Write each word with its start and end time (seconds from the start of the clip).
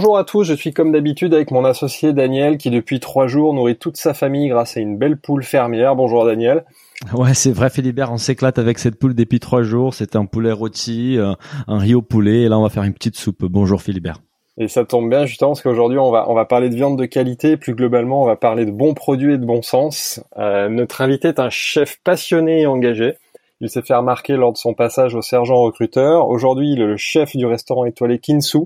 Bonjour 0.00 0.16
à 0.16 0.24
tous, 0.24 0.44
je 0.44 0.54
suis 0.54 0.72
comme 0.72 0.92
d'habitude 0.92 1.34
avec 1.34 1.50
mon 1.50 1.62
associé 1.62 2.14
Daniel 2.14 2.56
qui 2.56 2.70
depuis 2.70 3.00
trois 3.00 3.26
jours 3.26 3.52
nourrit 3.52 3.76
toute 3.76 3.98
sa 3.98 4.14
famille 4.14 4.48
grâce 4.48 4.78
à 4.78 4.80
une 4.80 4.96
belle 4.96 5.18
poule 5.18 5.42
fermière. 5.42 5.94
Bonjour 5.94 6.24
Daniel. 6.24 6.64
Ouais, 7.12 7.34
c'est 7.34 7.52
vrai 7.52 7.68
Philibert, 7.68 8.10
on 8.10 8.16
s'éclate 8.16 8.58
avec 8.58 8.78
cette 8.78 8.98
poule 8.98 9.14
depuis 9.14 9.40
trois 9.40 9.62
jours. 9.62 9.92
C'était 9.92 10.16
un 10.16 10.24
poulet 10.24 10.52
rôti, 10.52 11.18
euh, 11.18 11.34
un 11.68 11.76
riz 11.76 11.94
au 11.94 12.00
poulet 12.00 12.44
et 12.44 12.48
là 12.48 12.58
on 12.58 12.62
va 12.62 12.70
faire 12.70 12.84
une 12.84 12.94
petite 12.94 13.18
soupe. 13.18 13.44
Bonjour 13.44 13.82
Philibert. 13.82 14.20
Et 14.56 14.68
ça 14.68 14.86
tombe 14.86 15.10
bien 15.10 15.26
justement 15.26 15.50
parce 15.50 15.60
qu'aujourd'hui 15.60 15.98
on 15.98 16.10
va 16.10 16.30
on 16.30 16.34
va 16.34 16.46
parler 16.46 16.70
de 16.70 16.76
viande 16.76 16.98
de 16.98 17.04
qualité, 17.04 17.58
plus 17.58 17.74
globalement 17.74 18.22
on 18.22 18.26
va 18.26 18.36
parler 18.36 18.64
de 18.64 18.70
bons 18.70 18.94
produits 18.94 19.34
et 19.34 19.38
de 19.38 19.44
bon 19.44 19.60
sens. 19.60 20.24
Euh, 20.38 20.70
notre 20.70 21.02
invité 21.02 21.28
est 21.28 21.40
un 21.40 21.50
chef 21.50 21.98
passionné 22.02 22.62
et 22.62 22.66
engagé. 22.66 23.16
Il 23.60 23.68
s'est 23.68 23.82
fait 23.82 23.94
remarquer 23.94 24.36
lors 24.36 24.54
de 24.54 24.56
son 24.56 24.72
passage 24.72 25.14
au 25.14 25.20
sergent 25.20 25.60
recruteur. 25.60 26.30
Aujourd'hui, 26.30 26.72
il 26.72 26.80
est 26.80 26.86
le 26.86 26.96
chef 26.96 27.36
du 27.36 27.44
restaurant 27.44 27.84
étoilé 27.84 28.18
Kinsu 28.18 28.60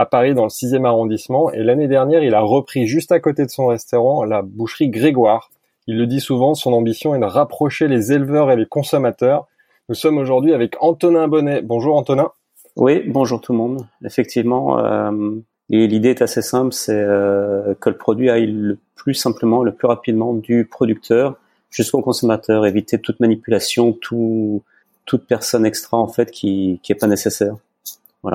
à 0.00 0.06
Paris 0.06 0.32
dans 0.32 0.44
le 0.44 0.48
6e 0.48 0.86
arrondissement 0.86 1.52
et 1.52 1.62
l'année 1.62 1.86
dernière 1.86 2.22
il 2.24 2.34
a 2.34 2.40
repris 2.40 2.86
juste 2.86 3.12
à 3.12 3.20
côté 3.20 3.44
de 3.44 3.50
son 3.50 3.66
restaurant 3.66 4.24
la 4.24 4.40
boucherie 4.40 4.88
Grégoire. 4.88 5.50
Il 5.86 5.98
le 5.98 6.06
dit 6.06 6.20
souvent, 6.20 6.54
son 6.54 6.72
ambition 6.72 7.14
est 7.14 7.18
de 7.18 7.26
rapprocher 7.26 7.86
les 7.86 8.10
éleveurs 8.10 8.50
et 8.50 8.56
les 8.56 8.64
consommateurs. 8.64 9.46
Nous 9.90 9.94
sommes 9.94 10.16
aujourd'hui 10.16 10.54
avec 10.54 10.74
Antonin 10.80 11.28
Bonnet. 11.28 11.60
Bonjour 11.60 11.98
Antonin. 11.98 12.30
Oui, 12.76 13.02
bonjour 13.08 13.42
tout 13.42 13.52
le 13.52 13.58
monde. 13.58 13.86
Effectivement, 14.02 14.78
euh, 14.78 15.36
l'idée 15.68 16.08
est 16.08 16.22
assez 16.22 16.40
simple, 16.40 16.72
c'est 16.72 16.94
euh, 16.94 17.74
que 17.78 17.90
le 17.90 17.98
produit 17.98 18.30
aille 18.30 18.46
le 18.46 18.78
plus 18.94 19.12
simplement, 19.12 19.62
le 19.62 19.74
plus 19.74 19.86
rapidement 19.86 20.32
du 20.32 20.64
producteur 20.64 21.34
jusqu'au 21.68 22.00
consommateur, 22.00 22.64
éviter 22.64 22.98
toute 22.98 23.20
manipulation, 23.20 23.92
tout, 23.92 24.62
toute 25.04 25.26
personne 25.26 25.66
extra 25.66 25.98
en 25.98 26.08
fait 26.08 26.30
qui 26.30 26.80
qui 26.82 26.92
est 26.92 26.94
pas 26.94 27.06
nécessaire. 27.06 27.56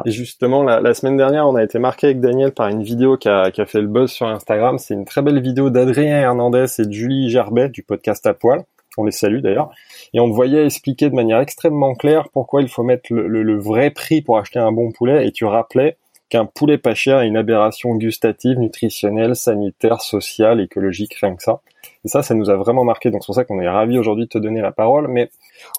Et 0.05 0.11
justement, 0.11 0.63
la, 0.63 0.93
semaine 0.93 1.17
dernière, 1.17 1.47
on 1.47 1.55
a 1.55 1.63
été 1.63 1.77
marqué 1.77 2.07
avec 2.07 2.19
Daniel 2.19 2.51
par 2.51 2.69
une 2.69 2.81
vidéo 2.81 3.17
qui 3.17 3.29
a, 3.29 3.51
fait 3.51 3.81
le 3.81 3.87
buzz 3.87 4.11
sur 4.11 4.27
Instagram. 4.27 4.79
C'est 4.79 4.95
une 4.95 5.05
très 5.05 5.21
belle 5.21 5.39
vidéo 5.41 5.69
d'Adrien 5.69 6.17
Hernandez 6.17 6.65
et 6.79 6.85
de 6.85 6.91
Julie 6.91 7.29
Gerbet 7.29 7.69
du 7.69 7.83
podcast 7.83 8.25
à 8.25 8.33
poil. 8.33 8.63
On 8.97 9.03
les 9.03 9.11
salue 9.11 9.41
d'ailleurs. 9.41 9.69
Et 10.13 10.19
on 10.19 10.29
voyait 10.29 10.65
expliquer 10.65 11.09
de 11.09 11.15
manière 11.15 11.39
extrêmement 11.39 11.93
claire 11.93 12.29
pourquoi 12.29 12.61
il 12.61 12.69
faut 12.69 12.83
mettre 12.83 13.13
le, 13.13 13.27
le 13.27 13.59
vrai 13.59 13.91
prix 13.91 14.21
pour 14.21 14.37
acheter 14.37 14.57
un 14.57 14.71
bon 14.71 14.91
poulet. 14.91 15.27
Et 15.27 15.31
tu 15.31 15.45
rappelais 15.45 15.97
qu'un 16.29 16.45
poulet 16.45 16.77
pas 16.77 16.95
cher 16.95 17.19
est 17.19 17.27
une 17.27 17.37
aberration 17.37 17.95
gustative, 17.95 18.57
nutritionnelle, 18.57 19.35
sanitaire, 19.35 20.01
sociale, 20.01 20.61
écologique, 20.61 21.13
rien 21.15 21.35
que 21.35 21.43
ça. 21.43 21.61
Et 22.05 22.07
ça, 22.07 22.21
ça 22.21 22.35
nous 22.35 22.49
a 22.49 22.55
vraiment 22.55 22.83
marqué. 22.83 23.11
Donc 23.11 23.23
c'est 23.23 23.27
pour 23.27 23.35
ça 23.35 23.43
qu'on 23.43 23.59
est 23.59 23.67
ravi 23.67 23.97
aujourd'hui 23.97 24.25
de 24.25 24.29
te 24.29 24.37
donner 24.37 24.61
la 24.61 24.71
parole. 24.71 25.07
Mais 25.09 25.29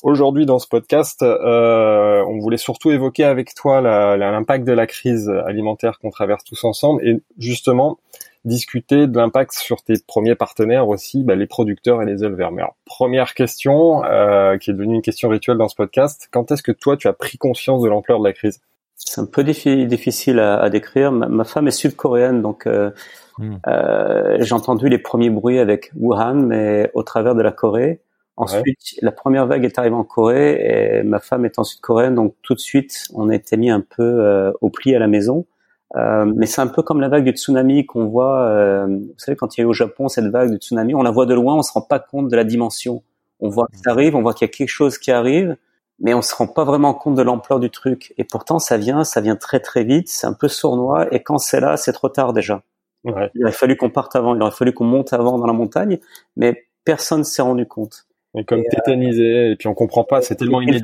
aujourd'hui, 0.02 0.44
dans 0.44 0.58
ce 0.58 0.66
podcast, 0.66 1.22
euh, 1.22 2.22
on 2.26 2.38
voulait 2.40 2.56
surtout 2.56 2.90
évoquer 2.90 3.24
avec 3.24 3.54
toi 3.54 3.80
l'impact 3.80 4.66
de 4.66 4.72
la 4.72 4.86
crise 4.86 5.30
alimentaire 5.46 5.98
qu'on 6.00 6.10
traverse 6.10 6.44
tous 6.44 6.64
ensemble 6.64 7.06
et 7.06 7.20
justement 7.38 7.98
discuter 8.44 9.08
de 9.08 9.16
l'impact 9.16 9.52
sur 9.52 9.82
tes 9.82 9.94
premiers 10.06 10.36
partenaires 10.36 10.88
aussi, 10.88 11.24
bah, 11.24 11.34
les 11.34 11.46
producteurs 11.46 12.00
et 12.02 12.06
les 12.06 12.24
éleveurs. 12.24 12.52
Mais 12.52 12.62
alors, 12.62 12.76
première 12.84 13.34
question, 13.34 14.04
euh, 14.04 14.56
qui 14.56 14.70
est 14.70 14.72
devenue 14.72 14.94
une 14.94 15.02
question 15.02 15.28
rituelle 15.28 15.58
dans 15.58 15.68
ce 15.68 15.74
podcast, 15.74 16.28
quand 16.30 16.52
est-ce 16.52 16.62
que 16.62 16.72
toi, 16.72 16.96
tu 16.96 17.08
as 17.08 17.12
pris 17.12 17.38
conscience 17.38 17.82
de 17.82 17.88
l'ampleur 17.88 18.20
de 18.20 18.24
la 18.24 18.32
crise? 18.32 18.60
C'est 18.96 19.20
un 19.20 19.26
peu 19.26 19.44
difficile 19.44 20.40
à, 20.40 20.60
à 20.60 20.70
décrire. 20.70 21.12
Ma, 21.12 21.44
femme 21.44 21.68
est 21.68 21.72
sud-coréenne, 21.72 22.42
donc 22.42 22.66
euh, 22.66 22.90
hmm. 23.38 23.56
euh, 23.66 24.36
j'ai 24.40 24.54
entendu 24.54 24.88
les 24.88 24.98
premiers 24.98 25.30
bruits 25.30 25.58
avec 25.58 25.92
Wuhan, 25.96 26.34
mais 26.34 26.90
au 26.94 27.02
travers 27.02 27.34
de 27.34 27.42
la 27.42 27.52
Corée. 27.52 28.00
Ensuite, 28.38 28.96
la 29.00 29.12
première 29.12 29.46
vague 29.46 29.64
est 29.64 29.78
arrivée 29.78 29.94
en 29.94 30.04
Corée 30.04 30.98
et 31.00 31.02
ma 31.02 31.20
femme 31.20 31.46
est 31.46 31.58
en 31.58 31.64
sud-coréenne, 31.64 32.14
donc 32.14 32.34
tout 32.42 32.54
de 32.54 32.60
suite, 32.60 33.06
on 33.14 33.30
était 33.30 33.56
mis 33.56 33.70
un 33.70 33.80
peu 33.80 34.02
euh, 34.02 34.52
au 34.60 34.68
pli 34.68 34.94
à 34.94 34.98
la 34.98 35.06
maison. 35.06 35.46
Euh, 35.94 36.30
mais 36.36 36.46
c'est 36.46 36.60
un 36.60 36.66
peu 36.66 36.82
comme 36.82 37.00
la 37.00 37.08
vague 37.08 37.24
du 37.24 37.30
tsunami 37.30 37.86
qu'on 37.86 38.06
voit. 38.06 38.40
Euh, 38.40 38.86
vous 38.86 39.14
savez, 39.18 39.36
quand 39.36 39.56
il 39.56 39.60
y 39.60 39.62
a 39.62 39.64
eu 39.64 39.68
au 39.68 39.72
Japon 39.72 40.08
cette 40.08 40.26
vague 40.26 40.50
du 40.50 40.58
tsunami, 40.58 40.94
on 40.94 41.02
la 41.02 41.10
voit 41.10 41.26
de 41.26 41.34
loin, 41.34 41.54
on 41.54 41.62
se 41.62 41.72
rend 41.72 41.80
pas 41.80 41.98
compte 41.98 42.28
de 42.28 42.36
la 42.36 42.44
dimension. 42.44 43.02
On 43.40 43.48
voit 43.48 43.66
que 43.72 43.78
ça 43.78 43.92
arrive, 43.92 44.16
on 44.16 44.22
voit 44.22 44.34
qu'il 44.34 44.46
y 44.46 44.50
a 44.50 44.52
quelque 44.52 44.68
chose 44.68 44.98
qui 44.98 45.10
arrive, 45.10 45.56
mais 45.98 46.14
on 46.14 46.22
se 46.22 46.34
rend 46.34 46.46
pas 46.46 46.64
vraiment 46.64 46.94
compte 46.94 47.14
de 47.14 47.22
l'ampleur 47.22 47.60
du 47.60 47.70
truc. 47.70 48.12
Et 48.18 48.24
pourtant, 48.24 48.58
ça 48.58 48.76
vient, 48.76 49.04
ça 49.04 49.20
vient 49.20 49.36
très 49.36 49.60
très 49.60 49.84
vite, 49.84 50.08
c'est 50.08 50.26
un 50.26 50.32
peu 50.34 50.48
sournois, 50.48 51.12
et 51.14 51.22
quand 51.22 51.38
c'est 51.38 51.60
là, 51.60 51.76
c'est 51.76 51.92
trop 51.92 52.08
tard 52.08 52.32
déjà. 52.32 52.62
Ouais. 53.04 53.30
Il 53.34 53.44
aurait 53.44 53.52
fallu 53.52 53.76
qu'on 53.76 53.90
parte 53.90 54.16
avant, 54.16 54.34
il 54.34 54.42
aurait 54.42 54.50
fallu 54.50 54.72
qu'on 54.72 54.84
monte 54.84 55.12
avant 55.12 55.38
dans 55.38 55.46
la 55.46 55.52
montagne, 55.52 55.98
mais 56.36 56.66
personne 56.84 57.24
s'est 57.24 57.42
rendu 57.42 57.66
compte. 57.66 58.06
Et 58.34 58.44
comme 58.44 58.62
tétanisé, 58.64 59.52
et 59.52 59.56
puis 59.56 59.68
on 59.68 59.74
comprend 59.74 60.04
pas, 60.04 60.20
c'est 60.20 60.36
tellement 60.36 60.60
inédit. 60.60 60.82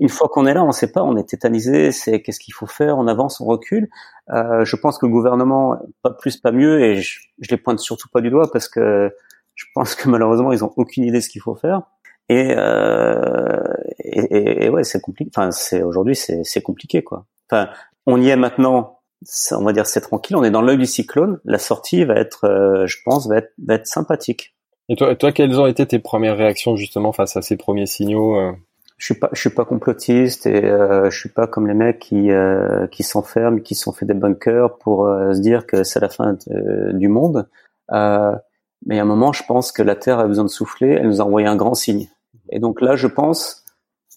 Une 0.00 0.08
fois, 0.08 0.28
qu'on 0.28 0.46
est 0.46 0.54
là, 0.54 0.64
on 0.64 0.72
sait 0.72 0.90
pas, 0.90 1.02
on 1.02 1.18
est 1.18 1.28
tétanisé, 1.28 1.92
c'est 1.92 2.22
qu'est-ce 2.22 2.40
qu'il 2.40 2.54
faut 2.54 2.66
faire, 2.66 2.96
on 2.96 3.06
avance, 3.06 3.42
on 3.42 3.44
recule. 3.44 3.90
Euh, 4.30 4.64
je 4.64 4.76
pense 4.76 4.96
que 4.96 5.04
le 5.04 5.12
gouvernement, 5.12 5.76
pas 6.02 6.10
plus, 6.10 6.38
pas 6.38 6.50
mieux, 6.50 6.80
et 6.82 6.96
je, 7.02 7.20
je 7.38 7.50
les 7.50 7.58
pointe 7.58 7.78
surtout 7.78 8.08
pas 8.08 8.22
du 8.22 8.30
doigt 8.30 8.50
parce 8.50 8.68
que 8.68 9.14
je 9.54 9.66
pense 9.74 9.94
que 9.94 10.08
malheureusement, 10.08 10.52
ils 10.52 10.64
ont 10.64 10.72
aucune 10.76 11.04
idée 11.04 11.18
de 11.18 11.22
ce 11.22 11.28
qu'il 11.28 11.42
faut 11.42 11.54
faire. 11.54 11.82
Et, 12.28 12.54
euh, 12.56 13.74
et, 13.98 14.64
et, 14.64 14.68
ouais, 14.68 14.84
c'est 14.84 15.00
compliqué. 15.00 15.30
Enfin, 15.34 15.50
c'est 15.50 15.82
aujourd'hui, 15.82 16.16
c'est 16.16 16.62
compliqué 16.62 17.02
quoi. 17.02 17.26
Enfin, 17.50 17.68
on 18.06 18.20
y 18.20 18.28
est 18.28 18.36
maintenant. 18.36 19.00
On 19.52 19.64
va 19.64 19.72
dire 19.72 19.86
c'est 19.86 20.00
tranquille. 20.00 20.36
On 20.36 20.44
est 20.44 20.50
dans 20.50 20.62
l'œil 20.62 20.78
du 20.78 20.86
cyclone. 20.86 21.40
La 21.44 21.58
sortie 21.58 22.04
va 22.04 22.14
être, 22.14 22.44
euh, 22.44 22.86
je 22.86 22.98
pense, 23.04 23.28
va 23.28 23.38
être, 23.38 23.52
va 23.64 23.74
être 23.74 23.86
sympathique. 23.86 24.54
Et 24.88 24.96
toi, 24.96 25.14
toi, 25.14 25.32
quelles 25.32 25.58
ont 25.60 25.66
été 25.66 25.86
tes 25.86 25.98
premières 25.98 26.36
réactions 26.36 26.76
justement 26.76 27.12
face 27.12 27.36
à 27.36 27.42
ces 27.42 27.56
premiers 27.56 27.86
signaux 27.86 28.36
euh? 28.36 28.52
Je 28.98 29.06
suis 29.06 29.14
pas, 29.18 29.30
je 29.32 29.40
suis 29.40 29.50
pas 29.50 29.64
complotiste 29.64 30.46
et 30.46 30.64
euh, 30.64 31.10
je 31.10 31.18
suis 31.18 31.28
pas 31.28 31.48
comme 31.48 31.66
les 31.66 31.74
mecs 31.74 31.98
qui 31.98 32.30
euh, 32.30 32.86
qui 32.86 33.02
s'enferment, 33.02 33.58
qui 33.58 33.74
sont 33.74 33.92
fait 33.92 34.06
des 34.06 34.14
bunkers 34.14 34.78
pour 34.78 35.06
se 35.06 35.40
dire 35.40 35.66
que 35.66 35.82
c'est 35.82 35.98
la 35.98 36.08
fin 36.08 36.36
du 36.92 37.08
monde. 37.08 37.48
Mais 38.86 38.98
à 38.98 39.02
un 39.02 39.06
moment, 39.06 39.32
je 39.32 39.44
pense 39.44 39.72
que 39.72 39.82
la 39.82 39.96
Terre 39.96 40.18
a 40.18 40.26
besoin 40.26 40.44
de 40.44 40.50
souffler. 40.50 40.88
Elle 40.90 41.06
nous 41.06 41.20
a 41.20 41.24
envoyé 41.24 41.46
un 41.46 41.56
grand 41.56 41.74
signe. 41.74 42.08
Et 42.50 42.58
donc 42.58 42.80
là, 42.80 42.96
je 42.96 43.06
pense, 43.06 43.64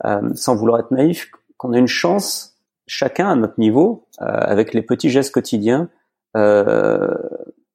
euh, 0.06 0.22
sans 0.34 0.56
vouloir 0.56 0.80
être 0.80 0.92
naïf, 0.92 1.32
qu'on 1.58 1.74
a 1.74 1.78
une 1.78 1.88
chance, 1.88 2.58
chacun 2.88 3.30
à 3.30 3.36
notre 3.36 3.60
niveau, 3.60 4.08
euh, 4.22 4.26
avec 4.26 4.74
les 4.74 4.82
petits 4.82 5.10
gestes 5.10 5.34
quotidiens 5.34 5.90
euh, 6.36 7.14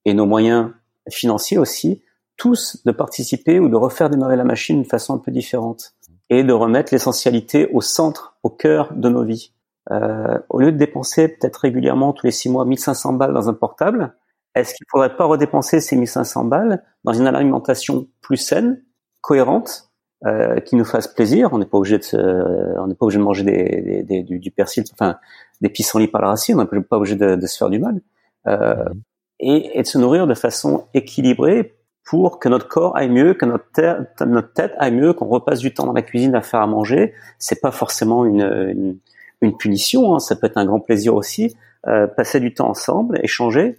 et 0.04 0.14
nos 0.14 0.26
moyens 0.26 0.70
financiers 1.08 1.58
aussi, 1.58 2.02
tous 2.36 2.82
de 2.84 2.92
participer 2.92 3.58
ou 3.60 3.68
de 3.68 3.76
refaire 3.76 4.10
démarrer 4.10 4.36
la 4.36 4.44
machine 4.44 4.76
d'une 4.76 4.88
façon 4.88 5.14
un 5.14 5.18
peu 5.18 5.30
différente 5.30 5.94
et 6.30 6.44
de 6.44 6.52
remettre 6.52 6.92
l'essentialité 6.94 7.68
au 7.72 7.80
centre, 7.80 8.36
au 8.42 8.50
cœur 8.50 8.92
de 8.94 9.08
nos 9.08 9.24
vies. 9.24 9.52
Euh, 9.90 10.38
au 10.48 10.60
lieu 10.60 10.72
de 10.72 10.76
dépenser 10.76 11.28
peut-être 11.28 11.56
régulièrement 11.56 12.12
tous 12.12 12.26
les 12.26 12.32
six 12.32 12.48
mois 12.48 12.64
1500 12.64 13.14
balles 13.14 13.34
dans 13.34 13.48
un 13.48 13.54
portable, 13.54 14.14
est-ce 14.54 14.74
qu'il 14.74 14.86
faudrait 14.90 15.16
pas 15.16 15.24
redépenser 15.24 15.80
ces 15.80 15.96
1500 15.96 16.44
balles 16.44 16.82
dans 17.04 17.12
une 17.12 17.26
alimentation 17.26 18.08
plus 18.20 18.36
saine, 18.36 18.82
cohérente, 19.20 19.90
euh, 20.26 20.60
qui 20.60 20.76
nous 20.76 20.84
fasse 20.84 21.08
plaisir? 21.08 21.50
On 21.52 21.58
n'est 21.58 21.66
pas 21.66 21.78
obligé 21.78 21.98
de, 21.98 22.74
on 22.78 22.86
n'est 22.86 22.94
pas 22.94 23.06
obligé 23.06 23.18
de 23.18 23.24
manger 23.24 23.44
des, 23.44 24.02
des, 24.02 24.22
du, 24.22 24.38
du, 24.38 24.50
persil, 24.50 24.84
enfin 24.92 25.18
des 25.60 25.68
pissenlits 25.68 26.08
par 26.08 26.20
la 26.20 26.28
racine. 26.28 26.58
On 26.58 26.74
n'est 26.74 26.82
pas 26.82 26.96
obligé 26.96 27.16
de, 27.16 27.36
de, 27.36 27.46
se 27.46 27.56
faire 27.56 27.70
du 27.70 27.78
mal 27.78 28.00
euh, 28.46 28.84
mhm. 28.84 29.02
et, 29.40 29.78
et, 29.78 29.82
de 29.82 29.86
se 29.86 29.98
nourrir 29.98 30.26
de 30.26 30.34
façon 30.34 30.86
équilibrée 30.94 31.76
pour 32.04 32.40
que 32.40 32.48
notre 32.48 32.66
corps 32.66 32.96
aille 32.96 33.10
mieux, 33.10 33.34
que 33.34 33.44
notre, 33.44 33.70
tête, 33.70 34.20
notre 34.26 34.52
tête 34.52 34.72
aille 34.78 34.94
mieux, 34.94 35.12
qu'on 35.12 35.26
repasse 35.26 35.60
du 35.60 35.72
temps 35.72 35.86
dans 35.86 35.92
la 35.92 36.02
cuisine 36.02 36.34
à 36.34 36.42
faire 36.42 36.60
à 36.60 36.66
manger. 36.66 37.14
C'est 37.38 37.60
pas 37.60 37.70
forcément 37.70 38.24
une, 38.24 38.42
une, 38.42 38.98
une 39.42 39.56
punition. 39.56 40.14
Hein. 40.14 40.18
Ça 40.18 40.34
peut 40.34 40.48
être 40.48 40.56
un 40.56 40.64
grand 40.64 40.80
plaisir 40.80 41.14
aussi. 41.14 41.54
Euh, 41.86 42.06
passer 42.06 42.40
du 42.40 42.52
temps 42.52 42.68
ensemble, 42.68 43.18
échanger, 43.22 43.78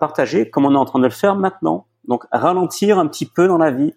partager, 0.00 0.50
comme 0.50 0.64
on 0.66 0.74
est 0.74 0.78
en 0.78 0.84
train 0.84 0.98
de 0.98 1.04
le 1.04 1.10
faire 1.10 1.36
maintenant. 1.36 1.86
Donc 2.06 2.24
ralentir 2.32 2.98
un 2.98 3.06
petit 3.06 3.26
peu 3.26 3.46
dans 3.46 3.58
la 3.58 3.70
vie, 3.70 3.94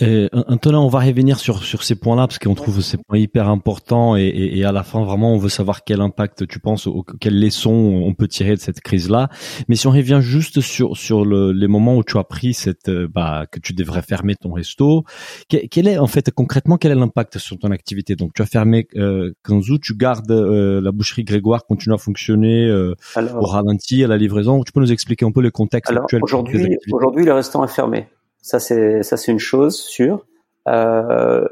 Et, 0.00 0.28
Antonin, 0.32 0.78
on 0.78 0.88
va 0.88 1.00
revenir 1.00 1.38
sur 1.38 1.62
sur 1.62 1.82
ces 1.82 1.94
points-là 1.94 2.26
parce 2.26 2.38
qu'on 2.38 2.54
trouve 2.54 2.80
ces 2.80 2.96
points 2.96 3.18
hyper 3.18 3.48
importants 3.48 4.16
et, 4.16 4.22
et, 4.22 4.58
et, 4.58 4.64
à 4.64 4.72
la 4.72 4.82
fin 4.82 5.04
vraiment 5.04 5.34
on 5.34 5.38
veut 5.38 5.48
savoir 5.48 5.84
quel 5.84 6.00
impact 6.00 6.46
tu 6.46 6.58
penses, 6.58 6.86
ou 6.86 7.04
quelles 7.20 7.38
leçons 7.38 7.70
on 7.70 8.14
peut 8.14 8.28
tirer 8.28 8.54
de 8.54 8.60
cette 8.60 8.80
crise-là. 8.80 9.28
Mais 9.68 9.76
si 9.76 9.86
on 9.86 9.90
revient 9.90 10.20
juste 10.20 10.60
sur 10.60 10.96
sur 10.96 11.24
le, 11.24 11.52
les 11.52 11.68
moments 11.68 11.96
où 11.96 12.04
tu 12.04 12.18
as 12.18 12.24
pris 12.24 12.54
cette 12.54 12.88
euh, 12.88 13.08
bah 13.12 13.44
que 13.50 13.60
tu 13.60 13.72
devrais 13.74 14.02
fermer 14.02 14.34
ton 14.36 14.52
resto, 14.52 15.04
quel, 15.48 15.88
est 15.88 15.98
en 15.98 16.06
fait 16.06 16.30
concrètement 16.30 16.76
quel 16.76 16.92
est 16.92 16.96
l'impact 16.96 17.38
sur 17.38 17.58
ton 17.58 17.70
activité? 17.70 18.16
Donc 18.16 18.32
tu 18.34 18.42
as 18.42 18.46
fermé 18.46 18.88
euh, 18.96 19.32
Kanzu, 19.42 19.80
tu 19.80 19.94
gardes 19.94 20.30
euh, 20.30 20.80
la 20.80 20.92
boucherie 20.92 21.24
Grégoire 21.24 21.66
continue 21.66 21.94
à 21.94 21.98
fonctionner 21.98 22.66
euh, 22.66 22.94
au 23.16 23.46
ralenti 23.46 24.02
à 24.04 24.08
la 24.08 24.16
livraison. 24.16 24.62
Tu 24.62 24.72
peux 24.72 24.80
nous 24.80 24.92
expliquer 24.92 25.24
un 25.24 25.32
peu 25.32 25.42
le 25.42 25.50
contexte 25.50 25.90
alors, 25.90 26.06
Aujourd'hui, 26.22 26.78
aujourd'hui 26.92 27.24
le 27.24 27.32
restaurant 27.32 27.64
est 27.64 27.68
fermé. 27.68 28.06
Ça 28.42 28.58
c'est 28.58 29.02
ça 29.02 29.16
c'est 29.16 29.32
une 29.32 29.38
chose 29.38 29.76
sûre. 29.76 30.26
Euh, 30.68 31.46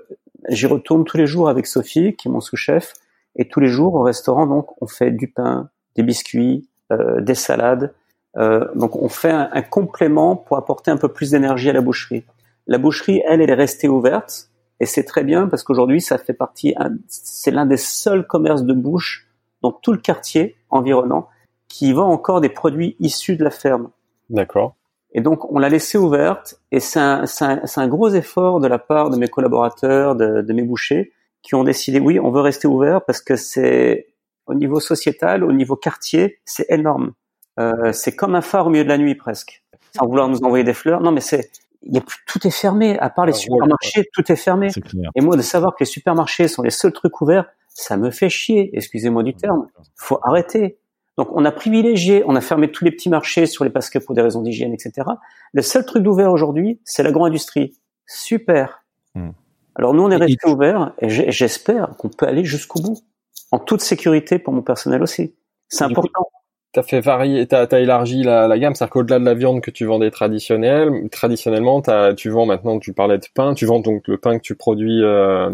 J'y 0.49 0.67
retourne 0.67 1.05
tous 1.05 1.17
les 1.17 1.27
jours 1.27 1.49
avec 1.49 1.67
Sophie, 1.67 2.15
qui 2.15 2.29
est 2.29 2.31
mon 2.31 2.41
sous-chef, 2.41 2.95
et 3.37 3.49
tous 3.49 3.61
les 3.61 3.69
jours 3.69 3.95
au 3.95 4.03
restaurant 4.03 4.47
donc 4.47 4.81
on 4.81 4.87
fait 4.87 5.11
du 5.11 5.29
pain, 5.29 5.69
des 5.97 6.03
biscuits, 6.03 6.69
euh, 6.93 7.21
des 7.21 7.35
salades. 7.35 7.93
Euh, 8.37 8.67
donc 8.75 8.97
on 8.97 9.09
fait 9.09 9.31
un, 9.31 9.49
un, 9.53 9.63
complément 9.63 10.37
pour 10.37 10.57
apporter 10.57 10.91
un 10.91 10.97
peu 10.97 11.09
plus 11.09 11.33
d'énergie 11.33 11.71
à 11.71 11.73
la 11.73 11.81
boucherie. 11.81 12.25
La 12.67 12.79
boucherie, 12.79 13.23
elle, 13.27 13.41
elle 13.41 13.51
est 13.51 13.55
restée 13.55 13.89
ouverte 13.89 14.49
et 14.81 14.87
c'est 14.87 15.05
très 15.05 15.25
bien 15.25 15.49
parce 15.49 15.63
qu'aujourd'hui 15.63 16.01
ça 16.01 16.19
fait 16.19 16.35
partie, 16.35 16.75
c'est 17.09 17.51
l'un 17.51 17.67
des 17.67 17.77
seuls 17.77 18.27
commerces 18.27 18.63
de 18.63 18.75
bouche 18.75 19.27
dans 19.63 19.73
tout 19.73 19.93
le 19.93 19.99
quartier 19.99 20.57
environnant 20.71 21.29
qui 21.67 21.93
vend 21.93 22.11
encore 22.11 22.41
des 22.41 22.49
produits 22.49 22.97
issus 23.01 23.37
de 23.37 23.45
la 23.45 23.51
ferme. 23.51 23.91
D'accord. 24.31 24.75
Et 25.19 25.21
donc, 25.21 25.51
on 25.53 25.59
l'a 25.59 25.69
laissé 25.69 25.99
ouverte, 25.99 26.61
et 26.71 26.79
c'est 26.79 27.01
un, 27.01 27.25
un, 27.41 27.61
un, 27.75 27.89
gros 27.89 28.09
effort 28.11 28.61
de 28.61 28.69
la 28.69 28.79
part 28.79 29.11
de 29.11 29.17
mes 29.17 29.27
collaborateurs, 29.27 30.15
de, 30.15 30.43
de, 30.43 30.53
mes 30.53 30.63
bouchers, 30.63 31.13
qui 31.43 31.57
ont 31.57 31.65
décidé, 31.65 31.99
oui, 31.99 32.21
on 32.21 32.31
veut 32.31 32.41
rester 32.41 32.69
ouvert 32.69 33.05
parce 33.05 33.21
que 33.21 33.35
c'est 33.35 34.15
au 34.47 34.55
niveau 34.55 34.79
sociétal, 34.79 35.43
au 35.43 35.51
niveau 35.51 35.75
quartier, 35.75 36.39
c'est 36.45 36.67
énorme. 36.71 37.15
Euh, 37.59 37.93
c'est 37.93 38.15
comme 38.15 38.37
un 38.37 38.43
phare 38.43 38.69
au 38.69 38.71
milieu 38.71 38.85
de 38.85 38.89
la 38.89 38.97
nuit 38.97 39.17
presque. 39.17 39.65
Sans 39.97 40.07
vouloir 40.07 40.29
nous 40.29 40.39
envoyer 40.45 40.63
des 40.63 40.73
fleurs. 40.73 41.01
Non, 41.01 41.11
mais 41.11 41.21
c'est, 41.21 41.51
il 41.83 41.97
y 41.97 41.99
a 41.99 42.03
tout 42.29 42.47
est 42.47 42.53
fermé. 42.53 42.97
À 43.01 43.11
part 43.11 43.27
les 43.27 43.33
ah, 43.33 43.39
supermarchés, 43.39 44.05
tout 44.13 44.31
est 44.31 44.37
fermé. 44.37 44.69
et 45.17 45.21
moi, 45.21 45.37
de 45.37 45.43
savoir 45.43 45.75
que 45.75 45.81
les 45.81 45.87
supermarchés 45.87 46.47
sont 46.47 46.63
les 46.63 46.71
seuls 46.71 46.93
trucs 46.93 47.21
ouverts, 47.21 47.47
ça 47.67 47.97
me 47.97 48.13
fait 48.13 48.31
chier. 48.31 48.71
Excusez-moi 48.73 49.25
du 49.25 49.35
terme. 49.35 49.67
Faut 49.97 50.21
arrêter. 50.23 50.78
Donc 51.19 51.31
on 51.33 51.45
a 51.45 51.51
privilégié, 51.51 52.23
on 52.27 52.37
a 52.37 52.41
fermé 52.41 52.71
tous 52.71 52.85
les 52.85 52.93
petits 52.93 53.09
marchés 53.11 53.47
sur 53.47 53.65
les 53.65 53.71
que 53.73 53.99
pour 53.99 54.15
des 54.15 54.23
raisons 54.23 54.41
d'hygiène, 54.41 54.73
etc. 54.73 55.09
Le 55.53 55.63
seul 55.63 55.85
truc 55.85 56.05
d'ouvert 56.05 56.31
aujourd'hui, 56.31 56.81
c'est 56.85 57.03
l'agro-industrie. 57.03 57.75
Super. 58.07 58.85
Hmm. 59.17 59.31
Alors 59.75 59.95
nous, 59.95 60.03
on 60.05 60.11
est 60.13 60.17
resté 60.17 60.49
ouvert 60.49 60.93
et 61.01 61.09
j'espère 61.09 61.97
qu'on 61.99 62.09
peut 62.09 62.27
aller 62.27 62.45
jusqu'au 62.45 62.81
bout, 62.81 63.01
en 63.51 63.59
toute 63.59 63.81
sécurité 63.81 64.39
pour 64.39 64.53
mon 64.53 64.63
personnel 64.63 65.03
aussi. 65.03 65.35
C'est 65.69 65.85
important. 65.85 66.29
Tu 66.73 66.81
as 66.81 66.83
fait 66.85 67.01
varier, 67.01 67.47
t'as 67.47 67.67
as 67.69 67.81
élargi 67.81 68.23
la, 68.23 68.47
la 68.47 68.59
gamme, 68.59 68.75
c'est-à-dire 68.75 68.93
qu'au-delà 68.93 69.19
de 69.19 69.25
la 69.25 69.35
viande 69.35 69.61
que 69.61 69.71
tu 69.71 69.87
vendais 69.87 70.11
traditionnelle, 70.11 71.09
traditionnellement, 71.11 71.81
as, 71.89 72.15
tu 72.15 72.29
vends 72.29 72.47
maintenant, 72.47 72.79
tu 72.79 72.93
parlais 72.93 73.19
de 73.19 73.27
pain, 73.35 73.55
tu 73.55 73.67
vends 73.67 73.81
donc 73.81 74.07
le 74.07 74.19
pain 74.19 74.37
que 74.39 74.43
tu 74.43 74.55
produis 74.55 75.03
euh, 75.03 75.51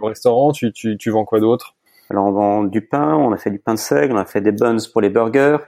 au 0.00 0.06
restaurant, 0.06 0.52
tu, 0.52 0.72
tu, 0.72 0.96
tu 0.96 1.10
vends 1.10 1.24
quoi 1.24 1.38
d'autre? 1.38 1.76
Alors 2.10 2.26
on 2.26 2.32
vend 2.32 2.64
du 2.64 2.80
pain, 2.82 3.14
on 3.14 3.32
a 3.32 3.36
fait 3.36 3.50
du 3.50 3.58
pain 3.58 3.74
de 3.74 3.78
seigle, 3.78 4.14
on 4.14 4.18
a 4.18 4.24
fait 4.24 4.40
des 4.40 4.52
buns 4.52 4.76
pour 4.92 5.00
les 5.00 5.10
burgers, 5.10 5.58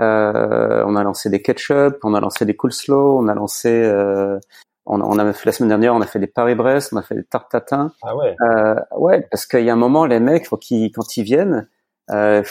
euh, 0.00 0.84
on 0.86 0.96
a 0.96 1.02
lancé 1.02 1.30
des 1.30 1.40
ketchup, 1.40 1.98
on 2.02 2.14
a 2.14 2.20
lancé 2.20 2.44
des 2.44 2.54
coleslaw, 2.56 3.18
on 3.18 3.28
a 3.28 3.34
lancé, 3.34 3.70
euh, 3.70 4.38
on, 4.86 5.00
on, 5.00 5.18
a 5.18 5.32
fait 5.32 5.46
la 5.46 5.52
semaine 5.52 5.68
dernière, 5.68 5.94
on 5.94 6.00
a 6.00 6.06
fait 6.06 6.18
des 6.18 6.26
Paris-Brest, 6.26 6.92
on 6.92 6.96
a 6.96 7.02
fait 7.02 7.14
des 7.14 7.24
tartes 7.24 7.50
tatin. 7.50 7.92
Ah 8.02 8.16
ouais. 8.16 8.36
Euh, 8.42 8.74
ouais, 8.96 9.26
parce 9.30 9.46
qu'il 9.46 9.64
y 9.64 9.70
a 9.70 9.72
un 9.72 9.76
moment, 9.76 10.04
les 10.04 10.20
mecs, 10.20 10.46
faut 10.46 10.56
qu'ils, 10.56 10.90
quand 10.92 11.16
ils 11.16 11.22
viennent, 11.22 11.68
euh, 12.10 12.42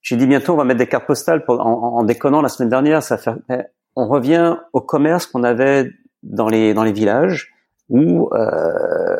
j'ai 0.00 0.16
dit 0.16 0.26
bientôt 0.26 0.54
on 0.54 0.56
va 0.56 0.64
mettre 0.64 0.78
des 0.78 0.86
cartes 0.86 1.06
postales 1.06 1.44
pour, 1.44 1.60
en, 1.60 1.98
en, 1.98 2.02
déconnant 2.04 2.40
la 2.40 2.48
semaine 2.48 2.70
dernière, 2.70 3.02
ça 3.02 3.18
fait, 3.18 3.32
on 3.96 4.06
revient 4.06 4.56
au 4.72 4.80
commerce 4.80 5.26
qu'on 5.26 5.42
avait 5.42 5.90
dans 6.22 6.48
les 6.48 6.74
dans 6.74 6.84
les 6.84 6.92
villages 6.92 7.52
où 7.88 8.28
euh, 8.32 9.16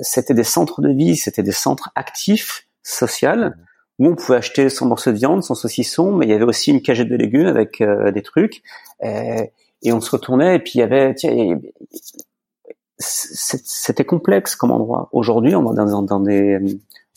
c'était 0.00 0.34
des 0.34 0.44
centres 0.44 0.80
de 0.80 0.90
vie, 0.90 1.16
c'était 1.16 1.42
des 1.42 1.52
centres 1.52 1.90
actifs, 1.94 2.66
sociaux, 2.82 3.50
où 3.98 4.06
on 4.06 4.14
pouvait 4.14 4.38
acheter 4.38 4.68
son 4.68 4.86
morceau 4.86 5.10
de 5.10 5.16
viande, 5.16 5.42
son 5.42 5.54
saucisson, 5.54 6.12
mais 6.12 6.26
il 6.26 6.30
y 6.30 6.34
avait 6.34 6.44
aussi 6.44 6.70
une 6.70 6.82
cagette 6.82 7.08
de 7.08 7.16
légumes 7.16 7.46
avec 7.46 7.80
euh, 7.80 8.10
des 8.12 8.22
trucs, 8.22 8.62
et, 9.02 9.52
et, 9.82 9.92
on 9.92 10.00
se 10.00 10.10
retournait, 10.10 10.56
et 10.56 10.58
puis 10.58 10.72
il 10.76 10.78
y 10.80 10.82
avait, 10.82 11.14
c'était 12.98 14.04
complexe 14.04 14.56
comme 14.56 14.70
endroit. 14.70 15.08
Aujourd'hui, 15.12 15.54
on 15.54 15.62
va 15.62 15.74
dans, 15.74 16.02
dans 16.02 16.20
des, 16.20 16.58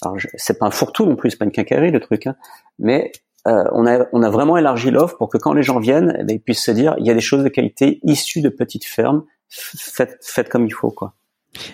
alors 0.01 0.17
c'est 0.35 0.57
pas 0.57 0.67
un 0.67 0.71
fourre-tout 0.71 1.05
non 1.05 1.15
plus, 1.15 1.31
c'est 1.31 1.37
pas 1.37 1.45
une 1.45 1.51
quincaillerie 1.51 1.91
le 1.91 1.99
truc, 1.99 2.27
hein, 2.27 2.35
mais 2.77 3.11
euh, 3.47 3.63
on, 3.71 3.85
a, 3.87 4.07
on 4.11 4.21
a 4.21 4.29
vraiment 4.29 4.57
élargi 4.57 4.91
l'offre 4.91 5.17
pour 5.17 5.29
que 5.29 5.37
quand 5.37 5.53
les 5.53 5.63
gens 5.63 5.79
viennent, 5.79 6.15
eh 6.19 6.23
ben, 6.23 6.35
ils 6.35 6.41
puissent 6.41 6.63
se 6.63 6.71
dire 6.71 6.95
il 6.97 7.05
y 7.05 7.09
a 7.09 7.13
des 7.13 7.21
choses 7.21 7.43
de 7.43 7.49
qualité 7.49 7.99
issues 8.03 8.41
de 8.41 8.49
petites 8.49 8.85
fermes, 8.85 9.23
faites, 9.49 10.17
faites 10.21 10.49
comme 10.49 10.65
il 10.65 10.73
faut 10.73 10.91
quoi. 10.91 11.13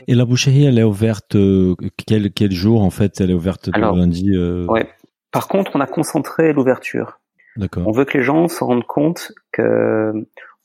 Et 0.07 0.15
la 0.15 0.25
boucherie, 0.25 0.65
elle 0.65 0.79
est 0.79 0.83
ouverte 0.83 1.35
euh, 1.35 1.75
quel, 2.07 2.31
quel 2.31 2.51
jour 2.51 2.83
en 2.83 2.89
fait 2.89 3.19
Elle 3.21 3.31
est 3.31 3.35
ouverte 3.35 3.69
le 3.73 3.81
lundi 3.81 4.31
euh... 4.33 4.65
Ouais. 4.67 4.89
Par 5.31 5.47
contre, 5.47 5.71
on 5.75 5.81
a 5.81 5.87
concentré 5.87 6.53
l'ouverture. 6.53 7.19
D'accord. 7.57 7.83
On 7.87 7.91
veut 7.91 8.05
que 8.05 8.17
les 8.17 8.23
gens 8.23 8.47
se 8.47 8.63
rendent 8.63 8.85
compte 8.85 9.31
que 9.51 10.13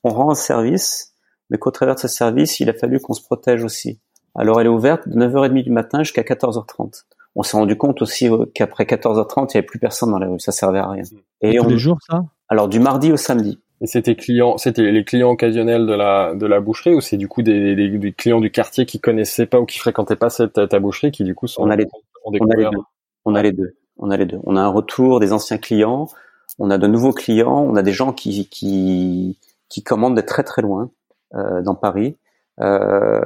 on 0.03 0.11
rend 0.11 0.31
un 0.31 0.35
service, 0.35 1.15
mais 1.51 1.59
qu'au 1.59 1.71
travers 1.71 1.97
de 1.97 2.01
ce 2.01 2.09
service, 2.09 2.61
il 2.61 2.71
a 2.71 2.73
fallu 2.73 3.01
qu'on 3.01 3.13
se 3.13 3.23
protège 3.23 3.65
aussi. 3.65 4.01
Alors, 4.35 4.61
elle 4.61 4.67
est 4.67 4.71
ouverte 4.71 5.09
de 5.09 5.19
9h30 5.19 5.65
du 5.65 5.71
matin 5.71 6.03
jusqu'à 6.03 6.23
14h30. 6.23 7.05
On 7.37 7.43
s'est 7.43 7.57
rendu 7.57 7.77
compte 7.77 8.03
aussi 8.03 8.29
euh, 8.29 8.45
qu'après 8.55 8.85
14h30, 8.85 9.35
il 9.37 9.47
n'y 9.47 9.59
avait 9.59 9.63
plus 9.63 9.79
personne 9.79 10.11
dans 10.11 10.19
la 10.19 10.29
rue. 10.29 10.41
Ça 10.41 10.53
servait 10.53 10.79
à 10.79 10.89
rien. 10.89 11.03
Et, 11.41 11.57
tous 11.57 11.69
les 11.69 11.79
jours, 11.79 11.99
ça? 12.09 12.25
Alors, 12.49 12.69
du 12.69 12.81
mardi 12.81 13.13
au 13.13 13.17
samedi. 13.17 13.59
Et 13.83 13.87
c'était 13.87 14.15
clients, 14.15 14.59
c'était 14.59 14.83
les 14.83 15.05
clients 15.05 15.31
occasionnels 15.31 15.87
de 15.87 15.95
la 15.95 16.35
de 16.35 16.47
la 16.47 16.61
boucherie 16.61 16.95
ou 16.95 17.01
c'est 17.01 17.17
du 17.17 17.29
coup 17.29 17.43
des, 17.43 17.75
des, 17.75 17.89
des, 17.89 18.13
clients 18.13 18.41
du 18.41 18.51
quartier 18.51 18.85
qui 18.85 19.01
connaissaient 19.01 19.47
pas 19.47 19.59
ou 19.59 19.65
qui 19.65 19.79
fréquentaient 19.79 20.17
pas 20.17 20.29
cette 20.29 20.69
ta 20.69 20.79
boucherie 20.79 21.11
qui 21.11 21.25
du 21.25 21.35
coup 21.35 21.47
sont 21.47 21.63
on 21.63 21.71
a 21.71 21.77
les, 21.77 21.87
on, 22.25 22.33
a 22.33 22.57
les 22.57 22.65
deux. 22.65 22.79
on 23.25 23.35
a 23.35 23.43
les 23.43 23.53
deux. 23.53 23.77
On 23.97 24.11
a 24.11 24.17
les 24.19 24.27
deux. 24.27 24.39
On 24.45 24.57
a 24.57 24.61
un 24.61 24.69
retour 24.69 25.19
des 25.19 25.33
anciens 25.33 25.57
clients. 25.57 26.09
On 26.59 26.71
a 26.71 26.77
de 26.77 26.87
nouveaux 26.87 27.13
clients. 27.13 27.65
On 27.67 27.75
a 27.75 27.83
des 27.83 27.93
gens 27.93 28.13
qui 28.13 28.49
qui 28.51 29.39
qui 29.71 29.83
commandent 29.83 30.17
de 30.17 30.23
très 30.23 30.43
très 30.45 30.61
loin 30.61 30.91
euh, 31.35 31.63
dans 31.63 31.75
Paris. 31.75 32.19
Euh, 32.61 33.21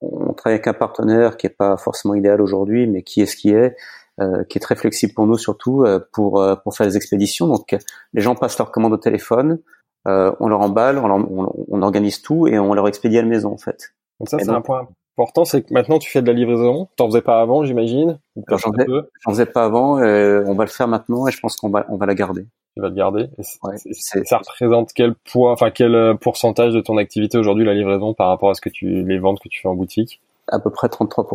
on 0.00 0.32
travaille 0.32 0.54
avec 0.54 0.66
un 0.66 0.72
partenaire 0.72 1.36
qui 1.36 1.46
est 1.46 1.50
pas 1.50 1.76
forcément 1.76 2.14
idéal 2.14 2.40
aujourd'hui 2.40 2.86
mais 2.86 3.02
qui 3.02 3.20
est 3.20 3.26
ce 3.26 3.36
qui 3.36 3.50
est 3.50 3.76
euh, 4.22 4.44
qui 4.44 4.58
est 4.58 4.60
très 4.60 4.76
flexible 4.76 5.12
pour 5.14 5.26
nous 5.26 5.36
surtout 5.36 5.84
euh, 5.84 5.98
pour 6.12 6.40
euh, 6.40 6.54
pour 6.54 6.74
faire 6.74 6.86
les 6.86 6.96
expéditions. 6.96 7.46
Donc 7.46 7.76
les 8.12 8.20
gens 8.20 8.34
passent 8.34 8.58
leur 8.58 8.70
commande 8.70 8.92
au 8.92 8.98
téléphone, 8.98 9.58
on 10.04 10.48
leur 10.48 10.60
emballe, 10.60 10.98
on, 10.98 11.82
organise 11.82 12.22
tout 12.22 12.46
et 12.46 12.58
on 12.58 12.74
leur 12.74 12.88
expédie 12.88 13.18
à 13.18 13.22
la 13.22 13.28
maison 13.28 13.52
en 13.52 13.58
fait. 13.58 13.94
Donc 14.20 14.28
ça 14.28 14.38
c'est 14.38 14.50
un 14.50 14.60
point 14.60 14.88
important, 15.16 15.44
c'est 15.44 15.62
que 15.62 15.72
maintenant 15.72 15.98
tu 15.98 16.10
fais 16.10 16.22
de 16.22 16.26
la 16.26 16.32
livraison. 16.32 16.88
T'en 16.96 17.06
faisais 17.06 17.22
pas 17.22 17.40
avant, 17.40 17.64
j'imagine. 17.64 18.18
J'en 18.48 18.58
faisais, 18.58 18.86
faisais, 19.24 19.46
pas 19.46 19.64
avant. 19.64 19.96
on 19.96 20.54
va 20.54 20.64
le 20.64 20.70
faire 20.70 20.88
maintenant 20.88 21.26
et 21.26 21.30
je 21.30 21.40
pense 21.40 21.56
qu'on 21.56 21.70
va 21.70 21.86
on 21.88 21.96
va 21.96 22.06
la 22.06 22.14
garder. 22.14 22.46
Tu 22.74 22.80
vas 22.80 22.88
le 22.88 22.94
garder. 22.94 23.28
ça 23.40 24.38
représente 24.38 24.92
quel 24.94 25.14
poids, 25.14 25.52
enfin 25.52 25.70
quel 25.70 26.16
pourcentage 26.20 26.72
de 26.72 26.80
ton 26.80 26.96
activité 26.96 27.38
aujourd'hui 27.38 27.64
la 27.64 27.74
livraison 27.74 28.14
par 28.14 28.28
rapport 28.28 28.50
à 28.50 28.54
ce 28.54 28.60
que 28.60 28.70
tu 28.70 29.04
les 29.04 29.18
ventes 29.18 29.40
que 29.40 29.48
tu 29.48 29.60
fais 29.60 29.68
en 29.68 29.74
boutique? 29.74 30.20
À 30.48 30.58
peu 30.58 30.70
près 30.70 30.88
33 30.88 31.26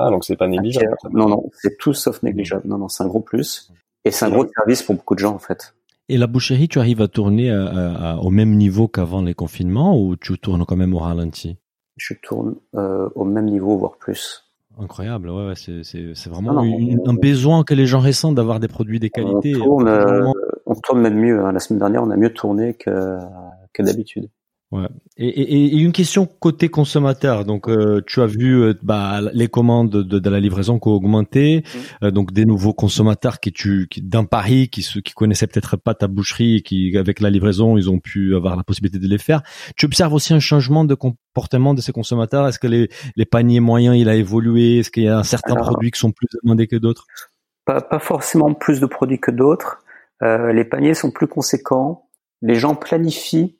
ah, 0.00 0.10
donc 0.10 0.24
c'est 0.24 0.36
pas 0.36 0.48
négligeable. 0.48 0.96
Non, 1.12 1.28
non, 1.28 1.50
c'est 1.52 1.76
tout 1.78 1.94
sauf 1.94 2.22
négligeable. 2.22 2.66
Non, 2.66 2.78
non, 2.78 2.88
c'est 2.88 3.04
un 3.04 3.08
gros 3.08 3.20
plus. 3.20 3.70
Et 4.04 4.10
c'est 4.10 4.24
un 4.24 4.30
gros 4.30 4.46
service 4.56 4.82
pour 4.82 4.94
beaucoup 4.94 5.14
de 5.14 5.20
gens, 5.20 5.34
en 5.34 5.38
fait. 5.38 5.74
Et 6.08 6.16
la 6.16 6.26
boucherie, 6.26 6.68
tu 6.68 6.78
arrives 6.78 7.02
à 7.02 7.08
tourner 7.08 7.52
au 8.20 8.30
même 8.30 8.56
niveau 8.56 8.88
qu'avant 8.88 9.22
les 9.22 9.34
confinements 9.34 10.00
ou 10.00 10.16
tu 10.16 10.38
tournes 10.38 10.64
quand 10.64 10.76
même 10.76 10.94
au 10.94 10.98
ralenti? 10.98 11.56
Je 11.96 12.14
tourne 12.14 12.54
euh, 12.76 13.08
au 13.14 13.24
même 13.24 13.44
niveau, 13.44 13.76
voire 13.76 13.96
plus. 13.96 14.50
Incroyable, 14.78 15.28
ouais, 15.28 15.48
ouais 15.48 15.54
c'est 15.54 16.30
vraiment 16.30 16.62
un 16.62 17.14
besoin 17.14 17.62
que 17.62 17.74
les 17.74 17.86
gens 17.86 18.00
ressentent 18.00 18.36
d'avoir 18.36 18.58
des 18.58 18.68
produits 18.68 18.98
de 18.98 19.08
qualité. 19.08 19.54
On 19.56 19.64
tourne, 19.64 19.88
euh, 19.88 20.26
on 20.64 20.74
tourne 20.74 21.00
même 21.00 21.18
mieux. 21.18 21.44
Hein. 21.44 21.52
La 21.52 21.60
semaine 21.60 21.78
dernière, 21.78 22.02
on 22.02 22.10
a 22.10 22.16
mieux 22.16 22.32
tourné 22.32 22.74
que, 22.74 23.18
que 23.74 23.82
d'habitude. 23.82 24.30
Ouais. 24.72 24.86
Et, 25.16 25.26
et, 25.26 25.64
et, 25.74 25.78
une 25.78 25.90
question 25.90 26.26
côté 26.26 26.68
consommateur. 26.68 27.44
Donc, 27.44 27.68
euh, 27.68 28.02
tu 28.06 28.20
as 28.20 28.26
vu 28.26 28.62
euh, 28.62 28.74
bah, 28.82 29.20
les 29.32 29.48
commandes 29.48 29.90
de, 29.90 30.18
de, 30.20 30.30
la 30.30 30.38
livraison 30.38 30.78
qui 30.78 30.86
ont 30.86 30.92
augmenté. 30.92 31.64
Mm. 31.64 32.04
Euh, 32.04 32.10
donc, 32.12 32.32
des 32.32 32.44
nouveaux 32.44 32.72
consommateurs 32.72 33.40
qui, 33.40 33.50
tu, 33.50 33.88
qui 33.90 34.00
d'un 34.00 34.24
Paris, 34.24 34.68
qui, 34.68 34.82
qui 34.82 35.12
connaissaient 35.12 35.48
peut-être 35.48 35.76
pas 35.76 35.94
ta 35.94 36.06
boucherie, 36.06 36.56
et 36.56 36.60
qui 36.62 36.96
avec 36.96 37.18
la 37.18 37.30
livraison, 37.30 37.76
ils 37.76 37.90
ont 37.90 37.98
pu 37.98 38.36
avoir 38.36 38.56
la 38.56 38.62
possibilité 38.62 39.00
de 39.00 39.08
les 39.08 39.18
faire. 39.18 39.42
Tu 39.76 39.86
observes 39.86 40.14
aussi 40.14 40.34
un 40.34 40.40
changement 40.40 40.84
de 40.84 40.94
comportement 40.94 41.74
de 41.74 41.80
ces 41.80 41.90
consommateurs? 41.90 42.46
Est-ce 42.46 42.60
que 42.60 42.68
les, 42.68 42.88
les 43.16 43.26
paniers 43.26 43.60
moyens, 43.60 43.96
il 43.96 44.08
a 44.08 44.14
évolué? 44.14 44.78
Est-ce 44.78 44.92
qu'il 44.92 45.02
y 45.02 45.08
a 45.08 45.18
un 45.18 45.24
certain 45.24 45.56
produits 45.56 45.90
qui 45.90 45.98
sont 45.98 46.12
plus 46.12 46.28
demandés 46.44 46.68
que 46.68 46.76
d'autres? 46.76 47.06
pas, 47.66 47.80
pas 47.80 47.98
forcément 47.98 48.54
plus 48.54 48.80
de 48.80 48.86
produits 48.86 49.18
que 49.18 49.32
d'autres. 49.32 49.82
les 50.22 50.64
paniers 50.64 50.94
sont 50.94 51.10
plus 51.10 51.26
conséquents. 51.26 52.08
Les 52.40 52.54
gens 52.54 52.74
planifient 52.74 53.56
euh, 53.56 53.59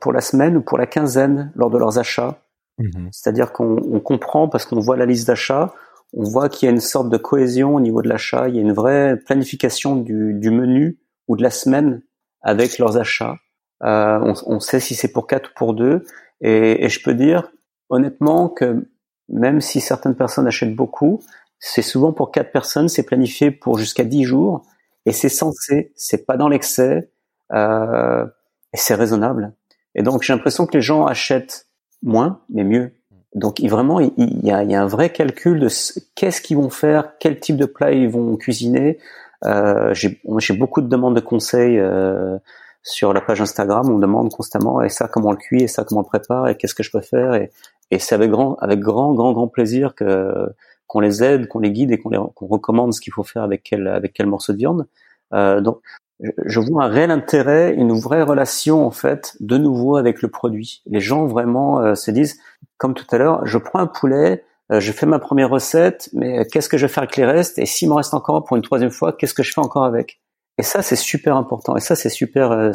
pour 0.00 0.12
la 0.12 0.20
semaine 0.20 0.56
ou 0.56 0.60
pour 0.60 0.78
la 0.78 0.86
quinzaine 0.86 1.52
lors 1.54 1.70
de 1.70 1.78
leurs 1.78 1.98
achats. 1.98 2.38
Mhm. 2.78 3.08
C'est-à-dire 3.12 3.52
qu'on 3.52 4.00
comprend 4.00 4.48
parce 4.48 4.66
qu'on 4.66 4.80
voit 4.80 4.96
la 4.96 5.06
liste 5.06 5.26
d'achat, 5.26 5.72
on 6.12 6.24
voit 6.24 6.48
qu'il 6.48 6.66
y 6.66 6.68
a 6.68 6.72
une 6.72 6.80
sorte 6.80 7.08
de 7.08 7.16
cohésion 7.16 7.74
au 7.74 7.80
niveau 7.80 8.02
de 8.02 8.08
l'achat, 8.08 8.48
il 8.48 8.56
y 8.56 8.58
a 8.58 8.62
une 8.62 8.72
vraie 8.72 9.16
planification 9.16 9.96
du, 9.96 10.34
du 10.34 10.50
menu 10.50 10.98
ou 11.28 11.36
de 11.36 11.42
la 11.42 11.50
semaine 11.50 12.02
avec 12.42 12.78
leurs 12.78 12.96
achats. 12.96 13.36
Euh, 13.82 14.18
on, 14.22 14.34
on, 14.46 14.60
sait 14.60 14.80
si 14.80 14.94
c'est 14.94 15.12
pour 15.12 15.26
quatre 15.26 15.50
ou 15.50 15.52
pour 15.56 15.74
deux. 15.74 16.04
Et, 16.40 16.84
et, 16.84 16.88
je 16.88 17.02
peux 17.02 17.14
dire 17.14 17.50
honnêtement 17.88 18.48
que 18.48 18.88
même 19.28 19.60
si 19.60 19.80
certaines 19.80 20.14
personnes 20.14 20.46
achètent 20.46 20.76
beaucoup, 20.76 21.20
c'est 21.58 21.82
souvent 21.82 22.12
pour 22.12 22.30
quatre 22.30 22.52
personnes, 22.52 22.88
c'est 22.88 23.04
planifié 23.04 23.50
pour 23.50 23.78
jusqu'à 23.78 24.04
dix 24.04 24.24
jours 24.24 24.62
et 25.06 25.12
c'est 25.12 25.28
censé, 25.28 25.92
c'est 25.96 26.26
pas 26.26 26.36
dans 26.36 26.48
l'excès 26.48 27.10
euh, 27.52 28.26
et 28.74 28.76
c'est 28.76 28.94
raisonnable. 28.94 29.52
Et 29.94 30.02
donc 30.02 30.22
j'ai 30.22 30.32
l'impression 30.32 30.66
que 30.66 30.76
les 30.76 30.82
gens 30.82 31.06
achètent 31.06 31.68
moins 32.02 32.40
mais 32.50 32.64
mieux. 32.64 32.92
Donc 33.34 33.60
vraiment 33.60 34.00
il, 34.00 34.12
y, 34.44 34.50
a, 34.50 34.62
il 34.62 34.70
y, 34.70 34.74
a, 34.74 34.82
un 34.82 34.86
vrai 34.86 35.10
calcul 35.10 35.58
de 35.60 35.68
qu'est-ce 36.14 36.42
qu'ils 36.42 36.56
vont 36.56 36.70
faire, 36.70 37.12
quel 37.18 37.40
type 37.40 37.56
de 37.56 37.66
plat 37.66 37.92
ils 37.92 38.08
vont 38.08 38.36
cuisiner. 38.36 38.98
Euh, 39.44 39.94
j'ai 39.94 40.56
beaucoup 40.56 40.80
de 40.80 40.88
demandes 40.88 41.14
de 41.14 41.20
conseils 41.20 41.78
euh, 41.78 42.36
sur 42.82 43.12
la 43.12 43.20
page 43.20 43.40
Instagram. 43.40 43.88
On 43.88 43.98
demande 43.98 44.30
constamment 44.30 44.82
et 44.82 44.88
ça 44.88 45.08
comment 45.08 45.30
le 45.30 45.36
cuit 45.36 45.62
et 45.62 45.68
ça 45.68 45.84
comment 45.84 46.00
le 46.00 46.06
prépare 46.06 46.48
et 46.48 46.56
qu'est-ce 46.56 46.74
que 46.74 46.82
je 46.82 46.90
peux 46.90 47.00
faire 47.00 47.34
et, 47.34 47.50
et 47.90 47.98
c'est 47.98 48.14
avec 48.14 48.30
grand 48.30 48.56
avec 48.56 48.80
grand 48.80 49.12
grand 49.14 49.32
grand 49.32 49.48
plaisir 49.48 49.94
que 49.94 50.48
qu'on 50.88 51.00
les 51.00 51.22
aide, 51.22 51.46
qu'on 51.46 51.60
les 51.60 51.70
guide 51.70 51.92
et 51.92 51.98
qu'on 51.98 52.10
qu'on 52.10 52.46
recommande 52.46 52.92
ce 52.92 53.00
qu'il 53.00 53.12
faut 53.12 53.24
faire 53.24 53.44
avec 53.44 53.62
quel 53.62 53.86
avec 53.86 54.12
quel 54.12 54.26
morceau 54.26 54.52
de 54.52 54.58
viande. 54.58 54.86
Euh, 55.32 55.60
donc 55.60 55.80
je 56.20 56.60
vois 56.60 56.84
un 56.84 56.88
réel 56.88 57.10
intérêt, 57.10 57.74
une 57.74 57.92
vraie 57.92 58.22
relation 58.22 58.86
en 58.86 58.90
fait, 58.90 59.36
de 59.40 59.58
nouveau 59.58 59.96
avec 59.96 60.22
le 60.22 60.28
produit. 60.28 60.82
Les 60.86 61.00
gens 61.00 61.26
vraiment 61.26 61.80
euh, 61.80 61.94
se 61.94 62.10
disent, 62.10 62.38
comme 62.76 62.94
tout 62.94 63.06
à 63.10 63.18
l'heure, 63.18 63.44
je 63.46 63.58
prends 63.58 63.80
un 63.80 63.86
poulet, 63.86 64.44
euh, 64.72 64.80
je 64.80 64.92
fais 64.92 65.06
ma 65.06 65.18
première 65.18 65.50
recette, 65.50 66.08
mais 66.12 66.46
qu'est-ce 66.46 66.68
que 66.68 66.78
je 66.78 66.86
vais 66.86 66.92
faire 66.92 67.02
avec 67.02 67.16
les 67.16 67.24
restes? 67.24 67.58
Et 67.58 67.66
s'il 67.66 67.88
me 67.88 67.94
reste 67.94 68.14
encore 68.14 68.44
pour 68.44 68.56
une 68.56 68.62
troisième 68.62 68.90
fois, 68.90 69.12
qu'est-ce 69.12 69.34
que 69.34 69.42
je 69.42 69.52
fais 69.52 69.60
encore 69.60 69.84
avec? 69.84 70.20
Et 70.58 70.62
ça, 70.62 70.82
c'est 70.82 70.96
super 70.96 71.36
important. 71.36 71.76
Et 71.76 71.80
ça, 71.80 71.96
c'est 71.96 72.08
super, 72.08 72.52
euh, 72.52 72.72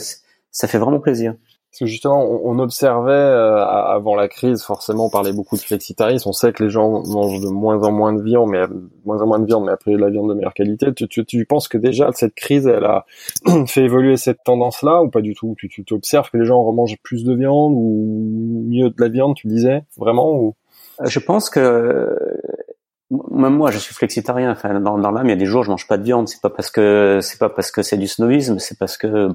ça 0.51 0.67
fait 0.67 0.77
vraiment 0.77 1.00
plaisir. 1.00 1.36
Parce 1.72 1.82
que 1.82 1.86
justement, 1.86 2.28
on, 2.28 2.58
observait 2.58 3.12
euh, 3.12 3.64
avant 3.64 4.16
la 4.16 4.28
crise, 4.28 4.64
forcément, 4.64 5.06
on 5.06 5.10
parlait 5.12 5.34
beaucoup 5.34 5.56
de 5.56 5.62
flexitarisme. 5.62 6.28
On 6.28 6.34
sait 6.34 6.52
que 6.52 6.64
les 6.64 6.70
gens 6.72 7.04
mangent 7.06 7.42
de 7.42 7.48
moins 7.48 7.84
en 7.84 7.92
moins 7.92 8.12
de 8.12 8.24
viande, 8.24 8.50
mais 8.50 8.64
moins 9.06 9.22
en 9.22 9.28
moins 9.28 9.38
de 9.38 9.46
viande, 9.46 9.66
mais 9.66 9.72
après 9.72 9.92
de 9.92 9.98
la 9.98 10.10
viande 10.10 10.30
de 10.30 10.34
meilleure 10.34 10.56
qualité. 10.56 10.92
Tu, 10.96 11.08
tu, 11.08 11.24
tu 11.26 11.46
penses 11.46 11.68
que 11.68 11.78
déjà 11.78 12.12
cette 12.14 12.34
crise, 12.34 12.66
elle 12.66 12.86
a 12.86 13.06
fait 13.68 13.84
évoluer 13.84 14.18
cette 14.18 14.44
tendance-là 14.44 15.04
ou 15.04 15.10
pas 15.10 15.22
du 15.22 15.36
tout? 15.36 15.56
Tu, 15.60 15.70
tu 15.70 15.94
observes 15.94 16.32
que 16.32 16.38
les 16.38 16.46
gens 16.46 16.64
remangent 16.64 16.98
plus 17.04 17.24
de 17.24 17.36
viande 17.36 17.74
ou 17.76 18.66
mieux 18.68 18.90
de 18.90 18.96
la 18.98 19.10
viande, 19.10 19.36
tu 19.36 19.46
disais 19.46 19.84
vraiment 19.96 20.32
ou? 20.32 20.56
Euh, 21.02 21.06
Je 21.06 21.20
pense 21.20 21.52
que 21.52 22.18
même 23.12 23.56
moi, 23.56 23.70
je 23.70 23.78
suis 23.78 23.94
flexitarien. 23.94 24.52
Enfin, 24.52 24.80
dans, 24.80 24.98
dans 24.98 25.12
l'âme, 25.12 25.28
il 25.28 25.30
y 25.30 25.34
a 25.34 25.36
des 25.36 25.46
jours, 25.46 25.64
je 25.64 25.70
mange 25.70 25.88
pas 25.88 26.00
de 26.00 26.04
viande. 26.04 26.28
C'est 26.28 26.42
pas 26.42 26.50
parce 26.50 26.72
que 26.72 27.20
c'est 27.22 27.38
pas 27.38 27.50
parce 27.50 27.72
que 27.72 27.84
c'est 27.84 27.98
du 27.98 28.08
snobisme, 28.08 28.58
c'est 28.58 28.78
parce 28.78 28.98
que 28.98 29.30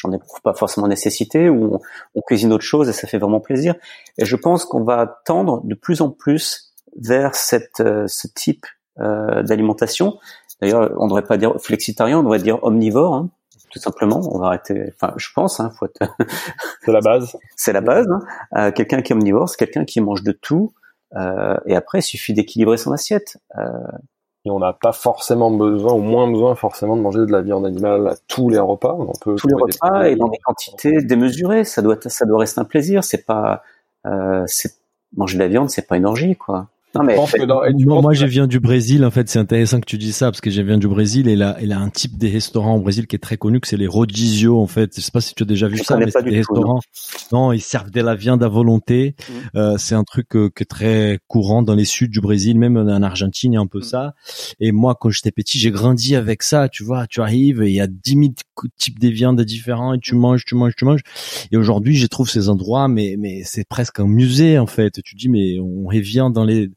j'en 0.00 0.12
éprouve 0.12 0.40
pas 0.42 0.54
forcément 0.54 0.88
nécessité, 0.88 1.48
ou 1.48 1.78
on, 2.14 2.20
cuisine 2.22 2.52
autre 2.52 2.64
chose 2.64 2.88
et 2.88 2.92
ça 2.92 3.06
fait 3.06 3.18
vraiment 3.18 3.40
plaisir. 3.40 3.74
Et 4.18 4.24
je 4.24 4.36
pense 4.36 4.64
qu'on 4.64 4.84
va 4.84 5.20
tendre 5.24 5.62
de 5.64 5.74
plus 5.74 6.00
en 6.00 6.10
plus 6.10 6.72
vers 6.96 7.34
cette, 7.34 7.80
euh, 7.80 8.06
ce 8.06 8.26
type 8.28 8.66
euh, 8.98 9.42
d'alimentation. 9.42 10.18
D'ailleurs, 10.60 10.90
on 10.98 11.06
devrait 11.06 11.24
pas 11.24 11.36
dire 11.36 11.54
flexitarien, 11.58 12.18
on 12.18 12.22
devrait 12.22 12.38
dire 12.38 12.62
omnivore, 12.62 13.14
hein, 13.14 13.30
tout 13.70 13.78
simplement. 13.78 14.20
On 14.32 14.38
va 14.38 14.48
arrêter. 14.48 14.92
Enfin, 14.94 15.14
je 15.16 15.28
pense. 15.34 15.60
Hein, 15.60 15.70
faut 15.78 15.88
c'est 16.84 16.92
la 16.92 17.00
base. 17.00 17.36
c'est 17.56 17.72
la 17.72 17.80
base. 17.80 18.06
Hein. 18.10 18.20
Euh, 18.56 18.72
quelqu'un 18.72 19.02
qui 19.02 19.12
est 19.12 19.16
omnivore, 19.16 19.48
c'est 19.48 19.58
quelqu'un 19.58 19.84
qui 19.84 20.00
mange 20.00 20.22
de 20.22 20.32
tout. 20.32 20.72
Euh, 21.16 21.56
et 21.66 21.74
après, 21.74 22.00
il 22.00 22.02
suffit 22.02 22.34
d'équilibrer 22.34 22.76
son 22.76 22.92
assiette. 22.92 23.38
Et 24.46 24.50
on 24.50 24.58
n'a 24.58 24.72
pas 24.72 24.92
forcément 24.92 25.50
besoin, 25.50 25.92
ou 25.92 26.00
moins 26.00 26.30
besoin 26.30 26.54
forcément 26.54 26.96
de 26.96 27.02
manger 27.02 27.20
de 27.20 27.32
la 27.32 27.42
viande 27.42 27.66
animale 27.66 28.08
à 28.08 28.14
tous 28.26 28.48
les 28.48 28.58
repas. 28.58 28.96
On 28.98 29.12
peut 29.20 29.34
tous 29.36 29.48
les 29.48 29.54
repas 29.54 30.04
et 30.08 30.16
dans 30.16 30.28
des 30.28 30.38
quantités 30.38 31.02
démesurées. 31.02 31.64
Ça 31.64 31.82
doit, 31.82 31.96
ça 32.00 32.24
doit 32.24 32.38
rester 32.38 32.60
un 32.60 32.64
plaisir. 32.64 33.04
C'est 33.04 33.26
pas, 33.26 33.62
euh, 34.06 34.42
c'est 34.46 34.72
manger 35.14 35.34
de 35.36 35.42
la 35.42 35.48
viande, 35.48 35.68
c'est 35.68 35.86
pas 35.86 35.96
une 35.96 36.06
orgie, 36.06 36.36
quoi. 36.36 36.68
Non, 36.94 37.04
mais 37.04 37.14
moi, 37.14 38.02
moi 38.02 38.14
je 38.14 38.26
viens 38.26 38.48
du 38.48 38.58
Brésil. 38.58 39.04
En 39.04 39.12
fait, 39.12 39.28
c'est 39.28 39.38
intéressant 39.38 39.78
que 39.80 39.86
tu 39.86 39.96
dis 39.96 40.12
ça 40.12 40.26
parce 40.26 40.40
que 40.40 40.50
je 40.50 40.60
viens 40.60 40.78
du 40.78 40.88
Brésil 40.88 41.28
et 41.28 41.36
là, 41.36 41.56
il 41.62 41.72
a 41.72 41.78
un 41.78 41.88
type 41.88 42.18
des 42.18 42.28
restaurants 42.28 42.76
au 42.76 42.80
Brésil 42.80 43.06
qui 43.06 43.14
est 43.14 43.20
très 43.20 43.36
connu, 43.36 43.60
que 43.60 43.68
c'est 43.68 43.76
les 43.76 43.86
rodizio. 43.86 44.60
En 44.60 44.66
fait, 44.66 44.96
je 44.96 45.00
sais 45.00 45.12
pas 45.12 45.20
si 45.20 45.34
tu 45.34 45.44
as 45.44 45.46
déjà 45.46 45.68
vu 45.68 45.78
ça, 45.78 45.96
mais 45.96 46.10
c'est 46.10 46.22
des 46.24 46.36
restaurants. 46.36 46.80
Non. 47.32 47.52
ils 47.52 47.60
servent 47.60 47.90
de 47.90 48.00
la 48.00 48.16
viande 48.16 48.42
à 48.42 48.48
volonté. 48.48 49.14
Mm. 49.18 49.32
Euh, 49.56 49.78
c'est 49.78 49.94
un 49.94 50.02
truc 50.02 50.34
euh, 50.34 50.50
qui 50.54 50.64
est 50.64 50.66
très 50.66 51.20
courant 51.28 51.62
dans 51.62 51.76
les 51.76 51.84
suds 51.84 52.08
du 52.08 52.20
Brésil, 52.20 52.58
même 52.58 52.76
en 52.76 53.02
Argentine, 53.02 53.52
il 53.52 53.54
y 53.54 53.58
a 53.58 53.60
un 53.60 53.68
peu 53.68 53.78
mm. 53.78 53.82
ça. 53.82 54.14
Et 54.58 54.72
moi, 54.72 54.96
quand 54.98 55.10
j'étais 55.10 55.30
petit, 55.30 55.60
j'ai 55.60 55.70
grandi 55.70 56.16
avec 56.16 56.42
ça. 56.42 56.68
Tu 56.68 56.82
vois, 56.82 57.06
tu 57.06 57.20
arrives 57.20 57.62
et 57.62 57.68
il 57.68 57.74
y 57.74 57.80
a 57.80 57.86
10 57.86 58.10
000 58.10 58.24
types 58.76 58.98
de 58.98 59.08
viandes 59.08 59.40
différents 59.42 59.94
et 59.94 60.00
tu 60.00 60.16
manges, 60.16 60.44
tu 60.44 60.56
manges, 60.56 60.74
tu 60.76 60.84
manges. 60.84 61.02
Et 61.52 61.56
aujourd'hui, 61.56 61.94
je 61.94 62.08
trouve 62.08 62.28
ces 62.28 62.48
endroits, 62.48 62.88
mais 62.88 63.14
mais 63.16 63.42
c'est 63.44 63.66
presque 63.66 64.00
un 64.00 64.08
musée 64.08 64.58
en 64.58 64.66
fait. 64.66 65.00
Tu 65.04 65.14
dis, 65.14 65.28
mais 65.28 65.60
on 65.60 65.86
revient 65.86 66.30
dans 66.34 66.44
les 66.44 66.68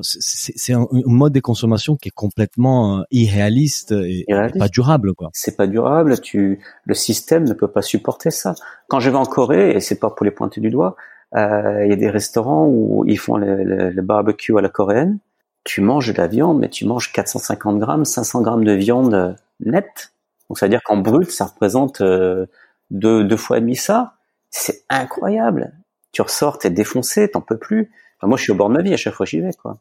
c'est 0.00 0.72
un, 0.72 0.86
mode 0.90 1.32
de 1.32 1.40
consommation 1.40 1.96
qui 1.96 2.08
est 2.08 2.14
complètement 2.14 2.98
euh, 2.98 3.02
irréaliste 3.10 3.92
et, 3.92 4.24
pas 4.58 4.68
durable 4.68 5.14
quoi. 5.14 5.30
C'est 5.32 5.56
pas 5.56 5.66
durable, 5.66 6.20
tu 6.20 6.60
le 6.84 6.94
système 6.94 7.44
ne 7.44 7.54
peut 7.54 7.68
pas 7.68 7.82
supporter 7.82 8.30
ça. 8.30 8.54
Quand 8.88 9.00
je 9.00 9.10
vais 9.10 9.16
en 9.16 9.24
Corée 9.24 9.70
et 9.70 9.80
c'est 9.80 9.98
pas 9.98 10.10
pour 10.10 10.24
les 10.24 10.30
pointer 10.30 10.60
du 10.60 10.70
doigt, 10.70 10.96
euh, 11.34 11.84
il 11.84 11.90
y 11.90 11.92
a 11.92 11.96
des 11.96 12.10
restaurants 12.10 12.66
où 12.66 13.04
ils 13.06 13.18
font 13.18 13.36
le, 13.36 14.00
barbecue 14.02 14.56
à 14.56 14.60
la 14.60 14.68
coréenne. 14.68 15.18
Tu 15.64 15.80
manges 15.80 16.12
de 16.12 16.18
la 16.18 16.26
viande, 16.26 16.58
mais 16.58 16.68
tu 16.68 16.84
manges 16.86 17.12
450 17.12 17.78
grammes, 17.78 18.04
500 18.04 18.42
grammes 18.42 18.64
de 18.64 18.72
viande 18.72 19.36
nette. 19.60 20.12
Donc 20.48 20.58
ça 20.58 20.66
veut 20.66 20.70
dire 20.70 20.82
qu'en 20.84 20.96
brut, 20.96 21.30
ça 21.30 21.46
représente 21.46 22.00
euh, 22.00 22.46
deux, 22.90 23.24
deux 23.24 23.36
fois 23.36 23.58
et 23.58 23.60
demi 23.60 23.76
ça. 23.76 24.14
C'est 24.50 24.84
incroyable. 24.90 25.72
Tu 26.10 26.20
ressors, 26.20 26.58
t'es 26.58 26.68
défoncé, 26.68 27.30
t'en 27.30 27.40
peux 27.40 27.56
plus 27.56 27.90
moi, 28.22 28.36
je 28.36 28.42
suis 28.42 28.52
au 28.52 28.54
bord 28.54 28.68
de 28.68 28.74
ma 28.74 28.82
vie 28.82 28.94
à 28.94 28.96
chaque 28.96 29.14
fois 29.14 29.26
que 29.26 29.30
j'y 29.30 29.40
vais, 29.40 29.52
quoi. 29.52 29.78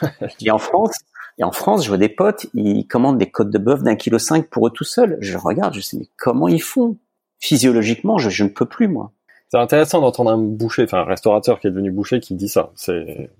et 0.40 0.50
en 0.50 0.58
France, 0.58 0.96
et 1.38 1.44
en 1.44 1.52
France, 1.52 1.84
je 1.84 1.88
vois 1.88 1.98
des 1.98 2.08
potes, 2.08 2.46
ils 2.54 2.86
commandent 2.86 3.18
des 3.18 3.30
côtes 3.30 3.50
de 3.50 3.58
bœuf 3.58 3.82
d'un 3.82 3.96
kilo 3.96 4.18
cinq 4.18 4.48
pour 4.48 4.66
eux 4.66 4.70
tout 4.70 4.84
seuls. 4.84 5.16
Je 5.20 5.36
regarde, 5.36 5.74
je 5.74 5.80
sais, 5.80 5.96
mais 5.96 6.08
comment 6.16 6.48
ils 6.48 6.62
font? 6.62 6.96
Physiologiquement, 7.40 8.18
je, 8.18 8.44
ne 8.44 8.48
peux 8.48 8.66
plus, 8.66 8.88
moi. 8.88 9.12
C'est 9.48 9.58
intéressant 9.58 10.00
d'entendre 10.00 10.30
un 10.30 10.38
boucher, 10.38 10.84
enfin 10.84 10.98
un 10.98 11.04
restaurateur 11.04 11.60
qui 11.60 11.66
est 11.66 11.70
devenu 11.70 11.90
boucher 11.90 12.20
qui 12.20 12.34
dit 12.34 12.48
ça. 12.48 12.72
C'est 12.74 13.30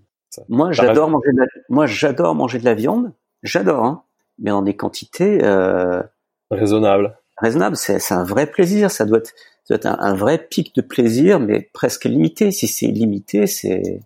moi, 0.49 0.73
j'adore 0.73 1.11
manger 1.11 1.33
de 1.33 1.39
la... 1.39 1.47
moi, 1.69 1.87
j'adore 1.87 2.35
manger 2.35 2.59
de 2.59 2.65
la 2.65 2.75
viande, 2.75 3.13
j'adore, 3.45 3.85
hein, 3.85 4.03
mais 4.39 4.51
dans 4.51 4.63
des 4.63 4.75
quantités 4.75 5.45
euh... 5.45 6.03
raisonnables. 6.51 7.17
Raisonnables, 7.39 7.77
c'est 7.77 8.13
un 8.13 8.25
vrai 8.25 8.47
plaisir. 8.47 8.91
Ça 8.91 9.05
doit 9.05 9.19
être, 9.19 9.33
ça 9.65 9.77
doit 9.77 9.77
être 9.77 9.87
un, 9.87 9.99
un 9.99 10.15
vrai 10.15 10.39
pic 10.39 10.75
de 10.75 10.83
plaisir, 10.83 11.41
mais 11.41 11.69
presque 11.73 12.05
limité. 12.05 12.51
Si 12.51 12.67
c'est 12.67 12.87
limité, 12.87 13.47
c'est 13.47 14.01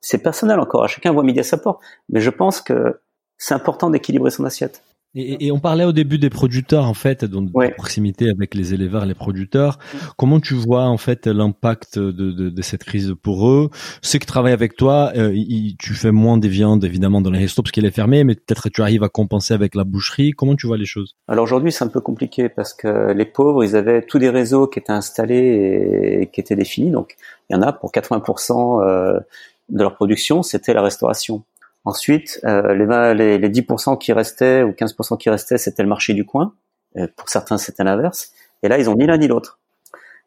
c'est 0.00 0.22
personnel 0.22 0.60
encore, 0.60 0.88
chacun 0.88 1.12
voit 1.12 1.22
midi 1.22 1.40
à 1.40 1.44
sa 1.44 1.58
porte, 1.58 1.82
mais 2.08 2.20
je 2.20 2.30
pense 2.30 2.60
que 2.60 3.00
c'est 3.38 3.54
important 3.54 3.90
d'équilibrer 3.90 4.30
son 4.30 4.44
assiette. 4.44 4.82
Et, 5.16 5.52
on 5.52 5.60
parlait 5.60 5.84
au 5.84 5.92
début 5.92 6.18
des 6.18 6.30
producteurs 6.30 6.86
en 6.86 6.94
fait, 6.94 7.24
donc 7.24 7.52
de 7.52 7.74
proximité 7.74 8.30
avec 8.30 8.54
les 8.54 8.74
éleveurs, 8.74 9.06
les 9.06 9.14
producteurs. 9.14 9.78
Comment 10.16 10.40
tu 10.40 10.54
vois 10.54 10.86
en 10.86 10.96
fait 10.96 11.28
l'impact 11.28 11.98
de, 12.00 12.62
cette 12.62 12.82
crise 12.82 13.14
pour 13.22 13.48
eux? 13.48 13.70
Ceux 14.02 14.18
qui 14.18 14.26
travaillent 14.26 14.52
avec 14.52 14.76
toi, 14.76 15.12
euh, 15.16 15.32
tu 15.78 15.94
fais 15.94 16.10
moins 16.10 16.36
des 16.36 16.48
viandes 16.48 16.84
évidemment 16.84 17.20
dans 17.20 17.30
les 17.30 17.38
restos 17.38 17.62
parce 17.62 17.70
qu'il 17.70 17.86
est 17.86 17.92
fermé, 17.92 18.24
mais 18.24 18.34
peut-être 18.34 18.68
tu 18.70 18.82
arrives 18.82 19.04
à 19.04 19.08
compenser 19.08 19.54
avec 19.54 19.76
la 19.76 19.84
boucherie. 19.84 20.32
Comment 20.32 20.56
tu 20.56 20.66
vois 20.66 20.78
les 20.78 20.84
choses? 20.84 21.14
Alors 21.28 21.44
aujourd'hui 21.44 21.70
c'est 21.70 21.84
un 21.84 21.88
peu 21.88 22.00
compliqué 22.00 22.48
parce 22.48 22.74
que 22.74 23.12
les 23.12 23.26
pauvres 23.26 23.62
ils 23.62 23.76
avaient 23.76 24.02
tous 24.02 24.18
des 24.18 24.30
réseaux 24.30 24.66
qui 24.66 24.80
étaient 24.80 24.92
installés 24.92 26.22
et 26.22 26.26
qui 26.32 26.40
étaient 26.40 26.56
définis, 26.56 26.90
donc 26.90 27.14
il 27.50 27.56
y 27.56 27.58
en 27.58 27.62
a 27.62 27.72
pour 27.72 27.92
80% 27.92 28.82
euh, 28.82 29.20
de 29.68 29.82
leur 29.82 29.94
production 29.94 30.42
c'était 30.42 30.74
la 30.74 30.82
restauration. 30.82 31.42
Ensuite, 31.84 32.40
euh, 32.44 32.74
les, 33.14 33.38
les, 33.38 33.48
10% 33.50 33.98
qui 33.98 34.14
restaient 34.14 34.62
ou 34.62 34.70
15% 34.70 35.18
qui 35.18 35.28
restaient, 35.28 35.58
c'était 35.58 35.82
le 35.82 35.88
marché 35.88 36.14
du 36.14 36.24
coin. 36.24 36.54
Euh, 36.96 37.06
pour 37.14 37.28
certains, 37.28 37.58
c'était 37.58 37.84
l'inverse. 37.84 38.32
Et 38.62 38.68
là, 38.68 38.78
ils 38.78 38.88
ont 38.88 38.94
ni 38.94 39.06
l'un 39.06 39.18
ni 39.18 39.28
l'autre. 39.28 39.58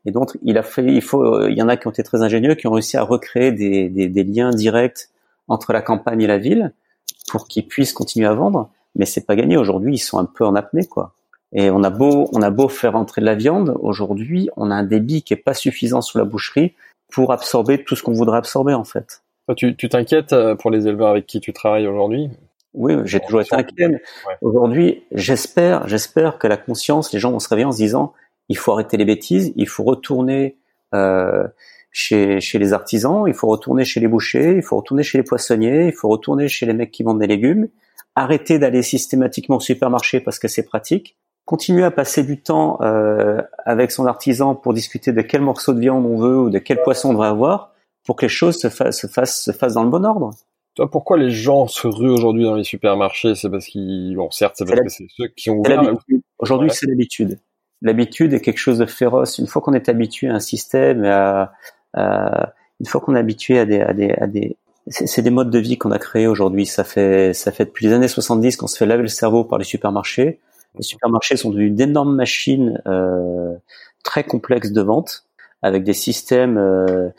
Et 0.05 0.11
donc, 0.11 0.37
il 0.43 0.59
a 0.59 0.63
fait, 0.63 0.85
il 0.85 1.01
faut, 1.01 1.47
il 1.47 1.57
y 1.57 1.61
en 1.63 1.67
a 1.67 1.75
qui 1.75 1.87
ont 1.87 1.91
été 1.91 2.03
très 2.03 2.21
ingénieux, 2.21 2.53
qui 2.53 2.67
ont 2.67 2.71
réussi 2.71 2.95
à 2.95 3.01
recréer 3.01 3.51
des, 3.51 3.89
des, 3.89 4.07
des 4.07 4.23
liens 4.23 4.51
directs 4.51 5.09
entre 5.47 5.73
la 5.73 5.81
campagne 5.81 6.21
et 6.21 6.27
la 6.27 6.37
ville 6.37 6.73
pour 7.31 7.47
qu'ils 7.47 7.67
puissent 7.67 7.93
continuer 7.93 8.27
à 8.27 8.33
vendre. 8.33 8.69
Mais 8.95 9.05
c'est 9.05 9.25
pas 9.25 9.35
gagné. 9.35 9.57
Aujourd'hui, 9.57 9.95
ils 9.95 9.99
sont 9.99 10.19
un 10.19 10.25
peu 10.25 10.45
en 10.45 10.53
apnée, 10.55 10.85
quoi. 10.85 11.15
Et 11.53 11.69
on 11.71 11.83
a 11.83 11.89
beau, 11.89 12.29
on 12.33 12.41
a 12.41 12.49
beau 12.49 12.67
faire 12.67 12.95
entrer 12.95 13.21
de 13.21 13.25
la 13.25 13.35
viande, 13.35 13.75
aujourd'hui, 13.79 14.49
on 14.57 14.69
a 14.69 14.75
un 14.75 14.83
débit 14.83 15.23
qui 15.23 15.33
est 15.33 15.37
pas 15.37 15.53
suffisant 15.53 16.01
sur 16.01 16.19
la 16.19 16.25
boucherie 16.25 16.73
pour 17.11 17.31
absorber 17.31 17.83
tout 17.83 17.95
ce 17.95 18.03
qu'on 18.03 18.13
voudrait 18.13 18.37
absorber, 18.37 18.73
en 18.73 18.83
fait. 18.83 19.23
Tu 19.55 19.75
t'inquiètes 19.75 20.33
euh, 20.33 20.55
pour 20.55 20.71
les 20.71 20.87
éleveurs 20.87 21.09
avec 21.09 21.25
qui 21.25 21.39
tu 21.39 21.53
travailles 21.53 21.87
aujourd'hui? 21.87 22.29
Oui, 22.73 22.93
j'ai 23.05 23.19
toujours 23.19 23.41
été 23.41 23.55
inquiet. 23.55 24.01
Aujourd'hui, 24.41 25.03
j'espère, 25.11 25.87
j'espère 25.87 26.37
que 26.37 26.47
la 26.47 26.57
conscience, 26.57 27.13
les 27.13 27.19
gens 27.19 27.31
vont 27.31 27.39
se 27.39 27.47
réveiller 27.49 27.65
en 27.65 27.71
se 27.71 27.77
disant, 27.77 28.13
il 28.49 28.57
faut 28.57 28.73
arrêter 28.73 28.97
les 28.97 29.05
bêtises, 29.05 29.53
il 29.55 29.67
faut 29.67 29.83
retourner, 29.83 30.57
euh, 30.93 31.47
chez, 31.91 32.39
chez 32.39 32.59
les 32.59 32.73
artisans, 32.73 33.23
il 33.27 33.33
faut 33.33 33.47
retourner 33.47 33.83
chez 33.83 33.99
les 33.99 34.07
bouchers, 34.07 34.55
il 34.55 34.61
faut 34.61 34.77
retourner 34.77 35.01
chez 35.01 35.17
les 35.17 35.23
poissonniers, 35.23 35.87
il 35.87 35.93
faut 35.93 36.09
retourner 36.09 36.47
chez 36.47 36.65
les 36.65 36.73
mecs 36.73 36.91
qui 36.91 37.03
vendent 37.03 37.19
des 37.19 37.27
légumes, 37.27 37.69
arrêter 38.15 38.59
d'aller 38.59 38.83
systématiquement 38.83 39.57
au 39.57 39.59
supermarché 39.59 40.19
parce 40.19 40.37
que 40.37 40.47
c'est 40.47 40.63
pratique, 40.63 41.17
continuer 41.47 41.85
à 41.85 41.91
passer 41.91 42.23
du 42.23 42.41
temps 42.41 42.77
euh, 42.81 43.41
avec 43.65 43.91
son 43.91 44.05
artisan 44.05 44.53
pour 44.53 44.73
discuter 44.73 45.13
de 45.13 45.21
quel 45.21 45.41
morceau 45.41 45.73
de 45.73 45.79
viande 45.79 46.05
on 46.05 46.17
veut 46.17 46.37
ou 46.37 46.49
de 46.49 46.59
quel 46.59 46.83
poisson 46.83 47.09
on 47.09 47.13
devrait 47.13 47.29
avoir 47.29 47.71
pour 48.05 48.17
que 48.17 48.25
les 48.25 48.29
choses 48.29 48.59
se, 48.59 48.67
fassent, 48.67 48.99
se, 48.99 49.07
fassent, 49.07 49.41
se 49.41 49.51
fassent 49.53 49.75
dans 49.75 49.85
le 49.85 49.89
bon 49.89 50.05
ordre. 50.05 50.31
Toi, 50.75 50.91
pourquoi 50.91 51.17
les 51.17 51.31
gens 51.31 51.67
se 51.67 51.87
ruent 51.87 52.11
aujourd'hui 52.11 52.43
dans 52.43 52.55
les 52.55 52.65
supermarchés? 52.65 53.33
C'est 53.35 53.49
parce 53.49 53.65
qu'ils, 53.65 54.13
bon, 54.17 54.29
certes, 54.29 54.55
c'est 54.57 54.65
parce 54.65 54.81
que 54.81 54.89
c'est 54.89 55.07
ceux 55.09 55.29
qui 55.29 55.49
ont 55.49 55.59
ouvert. 55.59 55.81
Aujourd'hui, 56.37 56.69
c'est 56.69 56.85
l'habitude. 56.85 57.39
L'habitude 57.81 58.33
est 58.33 58.41
quelque 58.41 58.59
chose 58.59 58.77
de 58.77 58.85
féroce. 58.85 59.37
Une 59.37 59.47
fois 59.47 59.61
qu'on 59.61 59.73
est 59.73 59.87
habitué 59.87 60.27
à 60.27 60.35
un 60.35 60.39
système, 60.41 61.05
à, 61.05 61.53
à 61.93 62.53
une 62.81 62.85
fois 62.85 62.99
qu'on 62.99 63.15
est 63.15 63.19
habitué 63.19 63.57
à 63.57 63.65
des, 63.65 63.79
à 63.79 63.93
des, 63.93 64.11
à 64.11 64.27
des, 64.27 64.57
c'est 64.89 65.21
des 65.21 65.29
modes 65.29 65.49
de 65.49 65.59
vie 65.59 65.77
qu'on 65.77 65.91
a 65.91 65.99
créés 65.99 66.27
aujourd'hui. 66.27 66.65
Ça 66.65 66.83
fait, 66.83 67.33
ça 67.33 67.53
fait 67.53 67.65
depuis 67.65 67.85
les 67.87 67.93
années 67.93 68.09
70 68.09 68.57
qu'on 68.57 68.67
se 68.67 68.77
fait 68.77 68.85
laver 68.85 69.03
le 69.03 69.07
cerveau 69.07 69.45
par 69.45 69.59
les 69.59 69.65
supermarchés. 69.65 70.39
Les 70.77 70.83
supermarchés 70.83 71.37
sont 71.37 71.49
devenus 71.49 71.73
d'énormes 71.73 72.15
machines 72.15 72.81
euh, 72.87 73.55
très 74.03 74.23
complexes 74.23 74.71
de 74.71 74.81
vente, 74.81 75.25
avec 75.61 75.83
des 75.83 75.93
systèmes 75.93 76.57
euh, 76.57 77.09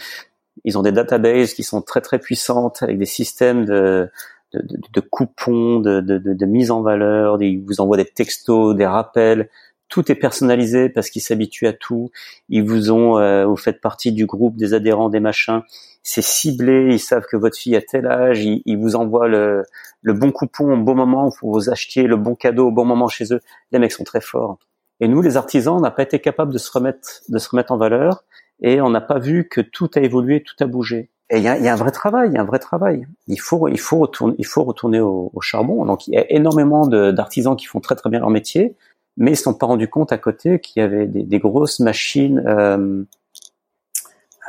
ils 0.64 0.76
ont 0.78 0.82
des 0.82 0.92
databases 0.92 1.54
qui 1.54 1.62
sont 1.62 1.82
très 1.82 2.00
très 2.00 2.18
puissantes 2.18 2.82
avec 2.82 2.98
des 2.98 3.06
systèmes 3.06 3.64
de 3.64 4.10
de, 4.54 4.60
de, 4.62 4.80
de 4.94 5.00
coupons, 5.00 5.78
de, 5.80 6.00
de, 6.00 6.18
de, 6.18 6.46
mise 6.46 6.70
en 6.70 6.80
valeur, 6.80 7.36
ils 7.42 7.62
vous 7.66 7.82
envoient 7.82 7.98
des 7.98 8.06
textos, 8.06 8.74
des 8.74 8.86
rappels. 8.86 9.50
Tout 9.88 10.10
est 10.12 10.14
personnalisé 10.14 10.88
parce 10.88 11.10
qu'ils 11.10 11.22
s'habituent 11.22 11.66
à 11.66 11.72
tout. 11.72 12.10
Ils 12.48 12.62
vous 12.62 12.90
ont, 12.90 13.18
euh, 13.18 13.46
vous 13.46 13.56
faites 13.56 13.80
partie 13.80 14.12
du 14.12 14.26
groupe 14.26 14.56
des 14.56 14.74
adhérents, 14.74 15.08
des 15.08 15.20
machins. 15.20 15.62
C'est 16.02 16.22
ciblé. 16.22 16.88
Ils 16.90 17.00
savent 17.00 17.26
que 17.30 17.36
votre 17.36 17.56
fille 17.56 17.76
a 17.76 17.82
tel 17.82 18.06
âge. 18.06 18.44
Ils, 18.44 18.76
vous 18.76 18.96
envoient 18.96 19.28
le, 19.28 19.64
le 20.02 20.12
bon 20.12 20.30
coupon 20.30 20.72
au 20.72 20.76
bon 20.76 20.94
moment 20.94 21.30
pour 21.30 21.52
vous 21.52 21.70
acheter 21.70 22.02
le 22.02 22.16
bon 22.16 22.34
cadeau 22.34 22.68
au 22.68 22.72
bon 22.72 22.84
moment 22.84 23.08
chez 23.08 23.32
eux. 23.32 23.40
Les 23.72 23.78
mecs 23.78 23.92
sont 23.92 24.04
très 24.04 24.20
forts. 24.20 24.58
Et 25.00 25.08
nous, 25.08 25.22
les 25.22 25.36
artisans, 25.36 25.76
on 25.76 25.80
n'a 25.80 25.90
pas 25.90 26.02
été 26.02 26.18
capable 26.18 26.52
de 26.52 26.58
se 26.58 26.70
remettre, 26.70 27.22
de 27.28 27.38
se 27.38 27.48
remettre 27.48 27.72
en 27.72 27.76
valeur 27.76 28.24
et 28.60 28.80
on 28.80 28.90
n'a 28.90 29.00
pas 29.00 29.18
vu 29.18 29.48
que 29.48 29.60
tout 29.60 29.90
a 29.94 30.00
évolué, 30.00 30.42
tout 30.42 30.56
a 30.60 30.66
bougé. 30.66 31.10
Et 31.30 31.38
il 31.38 31.42
y 31.42 31.48
a, 31.48 31.58
y 31.58 31.68
a, 31.68 31.72
un 31.72 31.76
vrai 31.76 31.90
travail, 31.90 32.30
il 32.30 32.34
y 32.34 32.38
a 32.38 32.40
un 32.40 32.46
vrai 32.46 32.58
travail. 32.58 33.06
Il 33.26 33.40
faut, 33.40 33.68
il 33.68 33.78
faut 33.78 33.98
retourner, 33.98 34.34
il 34.38 34.46
faut 34.46 34.64
retourner 34.64 35.00
au, 35.00 35.30
au 35.32 35.40
charbon. 35.40 35.84
Donc 35.84 36.08
il 36.08 36.14
y 36.14 36.16
a 36.16 36.24
énormément 36.32 36.86
d'artisans 36.86 37.54
qui 37.54 37.66
font 37.66 37.80
très 37.80 37.94
très 37.96 38.08
bien 38.08 38.20
leur 38.20 38.30
métier, 38.30 38.74
mais 39.18 39.32
ils 39.32 39.36
se 39.36 39.42
sont 39.42 39.54
pas 39.54 39.66
rendus 39.66 39.88
compte 39.88 40.12
à 40.12 40.18
côté 40.18 40.60
qu'il 40.60 40.80
y 40.80 40.84
avait 40.84 41.06
des, 41.06 41.24
des 41.24 41.38
grosses 41.38 41.80
machines, 41.80 42.42
euh, 42.46 43.02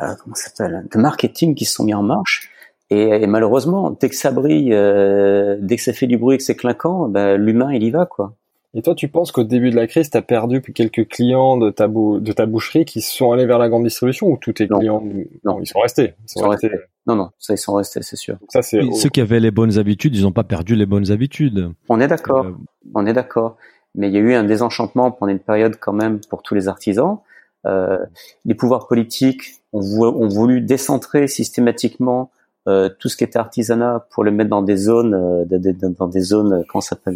euh, 0.02 0.14
comment 0.24 0.36
s'appelle, 0.36 0.86
de 0.90 1.00
marketing 1.00 1.56
qui 1.56 1.66
se 1.66 1.74
sont 1.74 1.84
mis 1.84 1.94
en 1.94 2.04
marche. 2.04 2.50
Et, 2.92 3.02
et 3.02 3.28
malheureusement, 3.28 3.92
dès 4.00 4.10
que 4.10 4.16
ça 4.16 4.32
brille, 4.32 4.74
euh, 4.74 5.58
dès 5.60 5.76
que 5.76 5.82
ça 5.82 5.94
fait 5.94 6.08
du 6.08 6.18
bruit, 6.18 6.38
que 6.38 6.44
c'est 6.44 6.56
clinquant, 6.56 7.10
ben, 7.10 7.36
l'humain 7.36 7.74
il 7.74 7.84
y 7.84 7.92
va 7.92 8.06
quoi. 8.06 8.36
Et 8.76 8.84
toi, 8.84 8.94
tu 8.94 9.08
penses 9.08 9.32
qu'au 9.32 9.44
début 9.44 9.72
de 9.72 9.76
la 9.76 9.88
crise, 9.88 10.12
tu 10.12 10.18
as 10.18 10.22
perdu 10.22 10.62
quelques 10.62 11.08
clients 11.08 11.58
de 11.58 11.72
ta, 11.72 11.88
de 11.88 12.32
ta 12.32 12.46
boucherie 12.46 12.86
qui 12.86 13.02
sont 13.02 13.32
allés 13.32 13.48
vers 13.48 13.58
la 13.58 13.68
grande 13.68 13.84
distribution 13.84 14.28
ou 14.28 14.38
tous 14.38 14.54
tes 14.54 14.68
clients 14.68 15.04
Non, 15.44 15.60
ils 15.60 15.66
sont 15.66 15.80
restés? 15.80 16.14
Ils 16.24 16.40
sont, 16.40 16.48
restés. 16.48 16.70
Non, 17.08 17.16
non, 17.16 17.32
ça 17.40 17.56
ils 17.56 17.58
sont 17.58 17.74
restés, 17.74 18.04
c'est 18.04 18.16
sûr. 18.16 18.38
ça, 18.50 18.62
ceux 18.62 19.10
qui 19.12 19.22
avaient 19.22 19.40
les 19.40 19.50
bonnes 19.50 19.80
habitudes, 19.80 20.16
ils 20.16 20.22
n'ont 20.22 20.32
pas 20.32 20.44
perdu 20.44 20.76
les 20.76 20.86
bonnes 20.86 21.10
habitudes. 21.10 21.72
On 21.90 22.00
est 22.00 22.08
d'accord, 22.08 22.46
euh... 22.46 22.52
on 22.94 23.08
est 23.08 23.14
d'accord. 23.14 23.58
Mais 23.96 24.08
il 24.10 24.14
y 24.14 24.18
a 24.18 24.22
eu 24.22 24.34
un 24.34 24.44
désenchantement 24.44 25.12
pendant 25.12 25.32
une 25.32 25.40
période 25.40 25.78
quand 25.80 25.94
même 25.94 26.20
pour 26.30 26.44
tous 26.44 26.56
les 26.56 26.68
artisans. 26.68 27.20
Euh, 27.66 27.98
les 28.46 28.56
pouvoirs 28.56 28.88
politiques 28.88 29.62
ont, 29.74 29.82
vou 29.82 30.06
ont 30.06 30.28
voulu 30.28 30.62
décentrer 30.62 31.28
systématiquement 31.28 32.32
euh, 32.68 32.90
tout 33.00 33.10
ce 33.10 33.18
qui 33.18 33.24
était 33.24 33.40
artisanat 33.40 34.08
pour 34.12 34.24
le 34.24 34.32
mettre 34.32 34.50
dans 34.50 34.62
des 34.62 34.78
zones, 34.78 35.14
euh, 35.14 35.60
dans 36.00 36.08
des 36.08 36.22
zones, 36.22 36.64
comment 36.68 36.82
ça 36.82 36.90
s'appelle? 36.90 37.16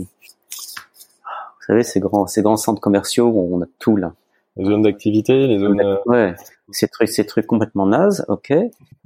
Vous 1.64 1.68
savez, 1.68 1.84
ces 1.84 2.02
grands, 2.02 2.28
ces 2.28 2.42
grands 2.42 2.58
centres 2.58 2.82
commerciaux 2.82 3.28
où 3.28 3.56
on 3.56 3.62
a 3.62 3.68
tout 3.80 3.96
là. 3.96 4.14
Les 4.58 4.66
zones 4.66 4.82
d'activité, 4.82 5.48
les 5.48 5.60
zones. 5.60 5.80
Euh, 5.80 5.96
ouais, 6.06 6.36
ces 6.72 6.88
trucs, 6.88 7.10
ces 7.10 7.26
trucs 7.26 7.48
complètement 7.48 7.86
nazes, 7.86 8.26
ok. 8.28 8.52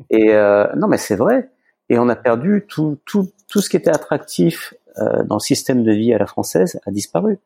Et 0.09 0.33
euh, 0.33 0.67
non, 0.75 0.87
mais 0.87 0.97
c'est 0.97 1.15
vrai. 1.15 1.49
Et 1.89 1.99
on 1.99 2.09
a 2.09 2.15
perdu 2.15 2.65
tout, 2.67 2.97
tout, 3.05 3.29
tout 3.47 3.61
ce 3.61 3.69
qui 3.69 3.77
était 3.77 3.91
attractif 3.91 4.73
euh, 4.97 5.23
dans 5.23 5.35
le 5.35 5.39
système 5.39 5.83
de 5.83 5.91
vie 5.91 6.13
à 6.13 6.17
la 6.17 6.25
française 6.25 6.79
a 6.85 6.91
disparu 6.91 7.39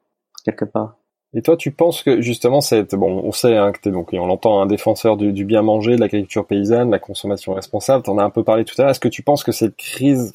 quelque 0.44 0.66
part. 0.66 0.98
Et 1.34 1.42
toi, 1.42 1.56
tu 1.56 1.72
penses 1.72 2.04
que 2.04 2.20
justement, 2.20 2.60
c'est 2.60 2.94
bon, 2.94 3.22
on 3.24 3.32
sait 3.32 3.56
hein, 3.56 3.72
que 3.72 3.80
t'es 3.80 3.90
donc, 3.90 4.10
on 4.12 4.26
l'entend, 4.26 4.62
un 4.62 4.66
défenseur 4.66 5.16
du, 5.16 5.46
bien 5.46 5.62
manger, 5.62 5.96
de 5.96 6.02
l'agriculture 6.02 6.46
paysanne, 6.46 6.88
de 6.88 6.92
la 6.92 7.00
consommation 7.00 7.54
responsable. 7.54 8.04
T'en 8.04 8.18
as 8.18 8.24
un 8.24 8.30
peu 8.30 8.44
parlé 8.44 8.66
tout 8.66 8.76
à 8.80 8.82
l'heure. 8.82 8.92
Est-ce 8.92 9.00
que 9.00 9.08
tu 9.08 9.24
penses 9.24 9.46
que 9.46 9.54
cette 9.54 9.78
crise, 9.78 10.34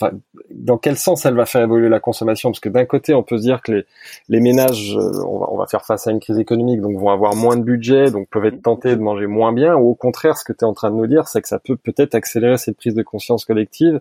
dans 0.50 0.78
quel 0.78 0.96
sens 0.96 1.26
elle 1.26 1.34
va 1.34 1.44
faire 1.44 1.60
évoluer 1.60 1.90
la 1.90 2.00
consommation? 2.00 2.50
Parce 2.50 2.60
que 2.60 2.70
d'un 2.70 2.86
côté, 2.86 3.12
on 3.12 3.22
peut 3.22 3.36
se 3.36 3.42
dire 3.42 3.60
que 3.60 3.84
les, 4.30 4.40
ménages, 4.40 4.96
euh, 4.96 5.22
on 5.28 5.58
va 5.58 5.66
faire 5.66 5.84
face 5.84 6.06
à 6.06 6.12
une 6.12 6.20
crise 6.20 6.38
économique, 6.38 6.80
donc 6.80 6.96
vont 6.96 7.10
avoir 7.10 7.36
moins 7.36 7.58
de 7.58 7.62
budget, 7.62 8.10
donc 8.10 8.28
peuvent 8.30 8.46
être 8.46 8.62
tentés 8.62 8.96
de 8.96 9.02
manger 9.02 9.26
moins 9.26 9.52
bien. 9.52 9.76
Ou 9.76 9.90
au 9.90 9.94
contraire, 9.94 10.38
ce 10.38 10.44
que 10.44 10.54
tu 10.54 10.60
es 10.60 10.64
en 10.64 10.72
train 10.72 10.90
de 10.90 10.96
nous 10.96 11.06
dire, 11.06 11.28
c'est 11.28 11.42
que 11.42 11.48
ça 11.48 11.58
peut 11.58 11.76
peut-être 11.76 12.14
accélérer 12.14 12.56
cette 12.56 12.78
prise 12.78 12.94
de 12.94 13.02
conscience 13.02 13.44
collective. 13.44 14.00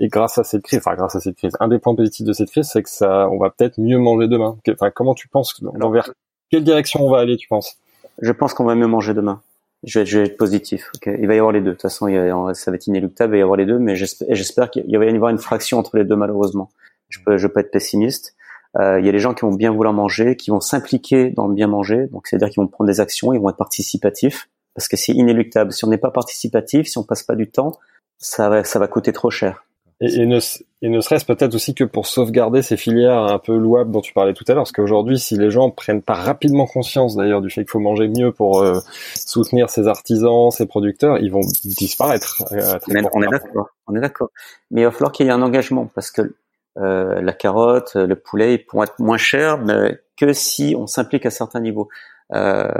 Et 0.00 0.08
grâce 0.08 0.38
à 0.38 0.44
cette 0.44 0.62
crise, 0.62 0.78
enfin 0.78 0.94
grâce 0.94 1.16
à 1.16 1.20
cette 1.20 1.36
crise, 1.36 1.56
un 1.60 1.68
des 1.68 1.78
points 1.78 1.94
positifs 1.94 2.26
de 2.26 2.32
cette 2.32 2.50
crise, 2.50 2.68
c'est 2.70 2.82
que 2.82 2.90
ça, 2.90 3.28
on 3.30 3.38
va 3.38 3.50
peut-être 3.50 3.78
mieux 3.78 3.98
manger 3.98 4.28
demain. 4.28 4.56
Enfin, 4.68 4.90
comment 4.90 5.14
tu 5.14 5.28
penses 5.28 5.54
envers 5.80 6.12
quelle 6.50 6.64
direction 6.64 7.04
on 7.04 7.10
va 7.10 7.18
aller, 7.18 7.36
tu 7.36 7.48
penses? 7.48 7.76
Je 8.22 8.32
pense 8.32 8.54
qu'on 8.54 8.64
va 8.64 8.74
mieux 8.74 8.86
manger 8.86 9.14
demain. 9.14 9.40
Je 9.82 10.00
vais, 10.00 10.26
être, 10.26 10.36
positif. 10.36 10.90
Il 11.04 11.26
va 11.26 11.34
y 11.34 11.38
avoir 11.38 11.52
les 11.52 11.60
deux. 11.60 11.70
De 11.70 11.72
toute 11.72 11.82
façon, 11.82 12.06
ça 12.54 12.70
va 12.70 12.74
être 12.76 12.86
inéluctable. 12.86 13.32
Il 13.32 13.36
va 13.36 13.38
y 13.38 13.42
avoir 13.42 13.56
les 13.56 13.66
deux, 13.66 13.78
mais 13.78 13.94
j'espère 13.96 14.70
qu'il 14.70 14.98
va 14.98 15.04
y 15.04 15.08
avoir 15.08 15.30
une 15.30 15.38
fraction 15.38 15.78
entre 15.78 15.96
les 15.96 16.04
deux, 16.04 16.16
malheureusement. 16.16 16.70
Je 17.08 17.18
peux, 17.24 17.36
je 17.36 17.46
peux 17.46 17.60
être 17.60 17.70
pessimiste. 17.70 18.34
Euh, 18.78 19.00
il 19.00 19.06
y 19.06 19.08
a 19.08 19.12
des 19.12 19.18
gens 19.18 19.32
qui 19.32 19.42
vont 19.42 19.54
bien 19.54 19.72
vouloir 19.72 19.94
manger, 19.94 20.36
qui 20.36 20.50
vont 20.50 20.60
s'impliquer 20.60 21.30
dans 21.30 21.46
le 21.46 21.54
bien 21.54 21.66
manger. 21.66 22.06
Donc, 22.08 22.26
c'est-à-dire 22.26 22.50
qu'ils 22.50 22.62
vont 22.62 22.68
prendre 22.68 22.88
des 22.88 23.00
actions, 23.00 23.32
ils 23.32 23.40
vont 23.40 23.48
être 23.48 23.56
participatifs, 23.56 24.48
parce 24.74 24.88
que 24.88 24.96
c'est 24.96 25.12
inéluctable. 25.12 25.72
Si 25.72 25.84
on 25.84 25.88
n'est 25.88 25.98
pas 25.98 26.10
participatif, 26.10 26.86
si 26.86 26.98
on 26.98 27.04
passe 27.04 27.22
pas 27.22 27.36
du 27.36 27.48
temps, 27.48 27.72
ça 28.18 28.48
va, 28.48 28.64
ça 28.64 28.78
va 28.78 28.88
coûter 28.88 29.12
trop 29.12 29.30
cher. 29.30 29.64
Et, 30.00 30.20
et, 30.20 30.26
ne, 30.26 30.38
et 30.82 30.88
ne 30.90 31.00
serait-ce 31.00 31.24
peut-être 31.24 31.54
aussi 31.54 31.74
que 31.74 31.84
pour 31.84 32.06
sauvegarder 32.06 32.60
ces 32.60 32.76
filières 32.76 33.22
un 33.22 33.38
peu 33.38 33.56
louables 33.56 33.90
dont 33.90 34.02
tu 34.02 34.12
parlais 34.12 34.34
tout 34.34 34.44
à 34.48 34.52
l'heure, 34.52 34.64
parce 34.64 34.72
qu'aujourd'hui, 34.72 35.18
si 35.18 35.36
les 35.38 35.50
gens 35.50 35.70
prennent 35.70 36.02
pas 36.02 36.14
rapidement 36.14 36.66
conscience 36.66 37.16
d'ailleurs 37.16 37.40
du 37.40 37.48
fait 37.48 37.62
qu'il 37.62 37.70
faut 37.70 37.78
manger 37.78 38.08
mieux 38.08 38.30
pour 38.30 38.60
euh, 38.60 38.78
soutenir 39.14 39.70
ces 39.70 39.88
artisans, 39.88 40.50
ces 40.50 40.66
producteurs, 40.66 41.18
ils 41.18 41.32
vont 41.32 41.40
disparaître. 41.64 42.44
Euh, 42.52 42.78
on 43.14 43.22
est 43.22 43.28
d'accord, 43.28 43.68
on 43.86 43.96
est 43.96 44.00
d'accord. 44.00 44.30
Mais 44.70 44.82
il 44.82 44.84
va 44.84 44.90
falloir 44.90 45.12
qu'il 45.12 45.26
y 45.26 45.28
ait 45.30 45.32
un 45.32 45.42
engagement, 45.42 45.90
parce 45.94 46.10
que 46.10 46.34
euh, 46.78 47.22
la 47.22 47.32
carotte, 47.32 47.94
le 47.94 48.16
poulet, 48.16 48.54
ils 48.54 48.66
pourront 48.66 48.82
être 48.82 48.98
moins 48.98 49.16
chers 49.16 49.58
mais 49.58 49.98
que 50.16 50.32
si 50.32 50.74
on 50.78 50.86
s'implique 50.86 51.24
à 51.24 51.30
certains 51.30 51.60
niveaux, 51.60 51.88
euh, 52.34 52.72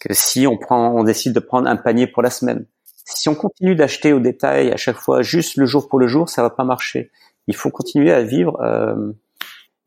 que 0.00 0.12
si 0.12 0.46
on 0.46 0.56
prend, 0.56 0.94
on 0.94 1.02
décide 1.02 1.32
de 1.32 1.40
prendre 1.40 1.68
un 1.68 1.76
panier 1.76 2.06
pour 2.06 2.22
la 2.22 2.30
semaine 2.30 2.66
si 3.16 3.28
on 3.28 3.34
continue 3.34 3.74
d'acheter 3.74 4.12
au 4.12 4.20
détail 4.20 4.70
à 4.70 4.76
chaque 4.76 4.98
fois 4.98 5.22
juste 5.22 5.56
le 5.56 5.66
jour 5.66 5.88
pour 5.88 5.98
le 5.98 6.06
jour, 6.06 6.28
ça 6.28 6.42
va 6.42 6.50
pas 6.50 6.64
marcher. 6.64 7.10
Il 7.46 7.56
faut 7.56 7.70
continuer 7.70 8.12
à 8.12 8.22
vivre. 8.22 8.60
Euh, 8.60 9.12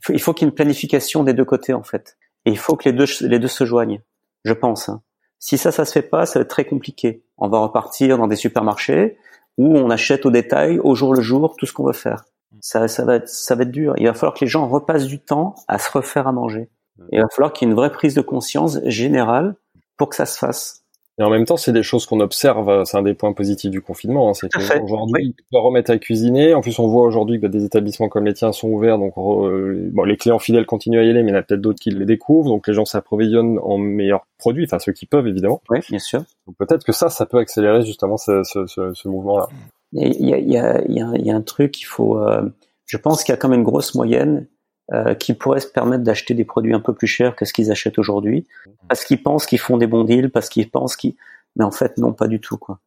il 0.09 0.19
faut, 0.19 0.33
qu'il 0.33 0.45
y 0.45 0.47
ait 0.47 0.49
une 0.49 0.55
planification 0.55 1.23
des 1.23 1.33
deux 1.33 1.45
côtés 1.45 1.73
en 1.73 1.83
fait, 1.83 2.17
et 2.45 2.51
il 2.51 2.57
faut 2.57 2.75
que 2.75 2.89
les 2.89 2.93
deux 2.93 3.05
les 3.21 3.37
deux 3.37 3.47
se 3.47 3.65
joignent. 3.65 4.01
Je 4.43 4.53
pense. 4.53 4.89
Hein. 4.89 5.01
Si 5.37 5.57
ça, 5.57 5.71
ça 5.71 5.85
se 5.85 5.91
fait 5.91 6.01
pas, 6.01 6.25
ça 6.25 6.39
va 6.39 6.43
être 6.43 6.49
très 6.49 6.65
compliqué. 6.65 7.23
On 7.37 7.47
va 7.47 7.59
repartir 7.59 8.17
dans 8.17 8.27
des 8.27 8.35
supermarchés 8.35 9.17
où 9.57 9.77
on 9.77 9.89
achète 9.89 10.25
au 10.25 10.31
détail, 10.31 10.79
au 10.79 10.95
jour 10.95 11.13
le 11.13 11.21
jour, 11.21 11.55
tout 11.57 11.65
ce 11.65 11.73
qu'on 11.73 11.85
veut 11.85 11.93
faire. 11.93 12.25
Ça, 12.59 12.87
ça 12.87 13.05
va 13.05 13.15
être, 13.15 13.29
ça 13.29 13.55
va 13.55 13.63
être 13.63 13.71
dur. 13.71 13.93
Il 13.97 14.07
va 14.07 14.13
falloir 14.13 14.33
que 14.33 14.43
les 14.43 14.49
gens 14.49 14.67
repassent 14.67 15.05
du 15.05 15.19
temps 15.19 15.55
à 15.67 15.77
se 15.77 15.91
refaire 15.91 16.27
à 16.27 16.31
manger. 16.31 16.69
Il 17.11 17.21
va 17.21 17.27
falloir 17.29 17.53
qu'il 17.53 17.67
y 17.67 17.69
ait 17.69 17.71
une 17.71 17.77
vraie 17.77 17.91
prise 17.91 18.13
de 18.15 18.21
conscience 18.21 18.79
générale 18.85 19.55
pour 19.97 20.09
que 20.09 20.15
ça 20.15 20.25
se 20.25 20.37
fasse. 20.37 20.80
Et 21.19 21.23
en 21.23 21.29
même 21.29 21.45
temps, 21.45 21.57
c'est 21.57 21.73
des 21.73 21.83
choses 21.83 22.05
qu'on 22.05 22.19
observe. 22.19 22.69
Euh, 22.69 22.85
c'est 22.85 22.97
un 22.97 23.03
des 23.03 23.13
points 23.13 23.33
positifs 23.33 23.69
du 23.69 23.81
confinement. 23.81 24.29
Hein, 24.29 24.33
c'est 24.33 24.49
qu'aujourd'hui, 24.49 25.13
oui. 25.13 25.35
on 25.53 25.61
remettre 25.61 25.91
à 25.91 25.97
cuisiner. 25.97 26.53
En 26.53 26.61
plus, 26.61 26.79
on 26.79 26.87
voit 26.87 27.03
aujourd'hui 27.03 27.39
que 27.39 27.47
des 27.47 27.65
établissements 27.65 28.09
comme 28.09 28.25
les 28.25 28.33
tiens 28.33 28.51
sont 28.51 28.69
ouverts. 28.69 28.97
Donc, 28.97 29.13
euh, 29.17 29.89
bon, 29.91 30.03
les 30.03 30.17
clients 30.17 30.39
fidèles 30.39 30.65
continuent 30.65 30.99
à 30.99 31.03
y 31.03 31.09
aller, 31.09 31.21
mais 31.21 31.31
il 31.31 31.33
y 31.33 31.37
en 31.37 31.39
a 31.39 31.43
peut-être 31.43 31.61
d'autres 31.61 31.79
qui 31.79 31.91
les 31.91 32.05
découvrent. 32.05 32.49
Donc, 32.49 32.67
les 32.67 32.73
gens 32.73 32.85
s'approvisionnent 32.85 33.59
en 33.61 33.77
meilleurs 33.77 34.25
produits. 34.37 34.65
Enfin, 34.65 34.79
ceux 34.79 34.93
qui 34.93 35.05
peuvent, 35.05 35.27
évidemment. 35.27 35.61
Oui, 35.69 35.79
bien 35.89 35.99
sûr. 35.99 36.23
Donc, 36.47 36.55
peut-être 36.57 36.85
que 36.85 36.93
ça, 36.93 37.09
ça 37.09 37.25
peut 37.25 37.37
accélérer 37.37 37.83
justement 37.83 38.17
ce, 38.17 38.43
ce, 38.43 38.65
ce, 38.65 38.93
ce 38.93 39.07
mouvement-là. 39.07 39.47
Il 39.93 40.25
y 40.25 40.33
a, 40.33 40.37
y, 40.39 40.57
a, 40.57 40.81
y, 40.87 41.01
a, 41.01 41.17
y 41.17 41.29
a 41.31 41.35
un 41.35 41.41
truc 41.41 41.71
qu'il 41.71 41.87
faut. 41.87 42.17
Euh, 42.17 42.41
je 42.85 42.97
pense 42.97 43.23
qu'il 43.23 43.33
y 43.33 43.35
a 43.35 43.37
quand 43.37 43.49
même 43.49 43.59
une 43.59 43.65
grosse 43.65 43.95
moyenne 43.95 44.47
euh, 44.93 45.13
qui 45.13 45.33
pourraient 45.33 45.59
se 45.59 45.67
permettre 45.67 46.03
d'acheter 46.03 46.33
des 46.33 46.45
produits 46.45 46.73
un 46.73 46.79
peu 46.79 46.93
plus 46.93 47.07
chers 47.07 47.35
que 47.35 47.45
ce 47.45 47.53
qu'ils 47.53 47.71
achètent 47.71 47.99
aujourd'hui, 47.99 48.45
parce 48.87 49.05
qu'ils 49.05 49.23
pensent 49.23 49.45
qu'ils 49.45 49.59
font 49.59 49.77
des 49.77 49.87
bons 49.87 50.03
deals, 50.03 50.29
parce 50.29 50.49
qu'ils 50.49 50.69
pensent 50.69 50.95
qu'ils, 50.95 51.15
mais 51.55 51.63
en 51.63 51.71
fait 51.71 51.97
non, 51.97 52.13
pas 52.13 52.27
du 52.27 52.39
tout 52.39 52.57
quoi. 52.57 52.79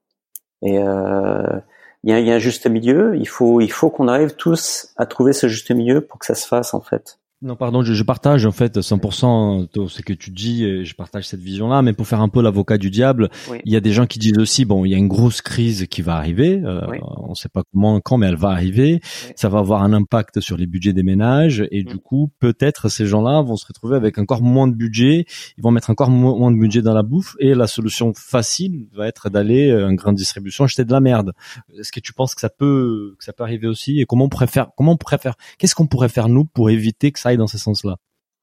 Et 0.63 0.79
euh, 0.79 1.61
il 2.03 2.11
y, 2.11 2.13
a, 2.13 2.21
y, 2.21 2.31
a, 2.31 2.35
un 2.35 2.39
juste 2.39 2.67
milieu. 2.67 3.17
Il 3.17 3.29
faut, 3.29 3.61
il 3.61 3.73
faut 3.73 3.91
qu'on 3.91 4.09
arrive 4.09 4.35
tous 4.37 4.93
à 4.97 5.07
trouver 5.07 5.33
ce 5.33 5.49
juste 5.49 5.71
milieu 5.71 6.03
pour 6.03 6.19
que 6.19 6.27
ça 6.27 6.35
se 6.35 6.47
fasse 6.47 6.75
en 6.75 6.81
fait. 6.81 7.19
Non, 7.45 7.57
pardon, 7.57 7.83
je, 7.83 7.93
je, 7.93 8.03
partage 8.03 8.47
en 8.47 8.53
fait 8.53 8.79
100% 8.79 9.69
ce 9.87 10.01
que 10.01 10.15
tu 10.15 10.31
dis 10.31 10.65
et 10.65 10.87
je 10.87 10.95
partage 10.95 11.29
cette 11.29 11.43
vision-là. 11.43 11.83
Mais 11.83 11.93
pour 11.93 12.07
faire 12.07 12.23
un 12.23 12.31
peu 12.31 12.41
l'avocat 12.41 12.79
du 12.79 12.89
diable, 12.91 13.29
il 13.67 13.71
y 13.71 13.77
a 13.77 13.81
des 13.81 13.93
gens 13.93 14.07
qui 14.07 14.19
disent 14.19 14.39
aussi 14.39 14.65
bon, 14.65 14.87
il 14.87 14.93
y 14.93 14.95
a 14.95 14.97
une 14.97 15.09
grosse 15.09 15.43
crise 15.43 15.87
qui 15.91 16.01
va 16.01 16.17
arriver. 16.17 16.63
Euh, 16.65 16.81
On 17.03 17.31
ne 17.31 17.35
sait 17.35 17.51
pas 17.51 17.63
comment, 17.71 18.01
quand, 18.01 18.17
mais 18.17 18.29
elle 18.29 18.37
va 18.37 18.49
arriver. 18.49 19.01
Ça 19.37 19.51
va 19.51 19.59
avoir 19.59 19.83
un 19.83 19.93
impact 19.93 20.41
sur 20.41 20.57
les 20.57 20.67
budgets 20.67 20.95
des 20.95 21.03
ménages 21.03 21.67
et 21.71 21.85
du 21.85 21.97
mm. 21.97 21.99
coup, 21.99 22.31
peut-être 22.39 22.89
ces 22.89 23.05
gens-là 23.05 23.43
vont 23.43 23.57
se 23.57 23.67
retrouver 23.67 23.97
avec 23.97 24.17
encore 24.17 24.41
moins 24.41 24.67
de 24.67 24.75
budget. 24.75 25.27
Ils 25.59 25.63
vont 25.63 25.71
mettre 25.71 25.91
encore 25.91 26.09
moins 26.09 26.51
de 26.51 26.57
budget 26.57 26.81
dans 26.81 26.95
la 26.95 27.03
bouffe 27.03 27.37
et 27.41 27.55
la 27.55 27.67
solution 27.67 28.15
facile 28.17 28.87
va 28.97 29.07
être 29.07 29.29
d'aller 29.29 29.69
euh, 29.69 29.89
en 29.89 29.93
grande 29.93 30.17
distribution 30.17 30.65
acheter 30.65 30.87
de 30.87 30.93
la 30.93 31.01
merde. 31.01 31.35
Est-ce 31.79 31.93
que 31.93 32.01
tu 32.01 32.15
penses 32.15 32.35
que 32.35 32.41
ça 32.41 32.49
peut 32.49 33.15
que 33.19 33.25
ça 33.25 33.35
peut 33.35 33.45
arriver 33.45 33.67
aussi 33.67 34.01
et 34.01 34.07
comment 34.07 34.25
on 34.25 34.29
pourrait 34.31 34.47
faire 34.47 34.69
Comment 34.79 34.93
on 34.93 34.97
pourrait 34.97 35.19
faire 35.19 35.35
Qu'est-ce 35.59 35.75
qu'on 35.75 35.87
pourrait 35.87 36.09
faire 36.09 36.31
nous 36.31 36.47
pour 36.47 36.71
éviter 36.71 37.13
que 37.13 37.19
ça 37.19 37.34
dans 37.37 37.47
ce 37.47 37.59
sens-là 37.59 37.97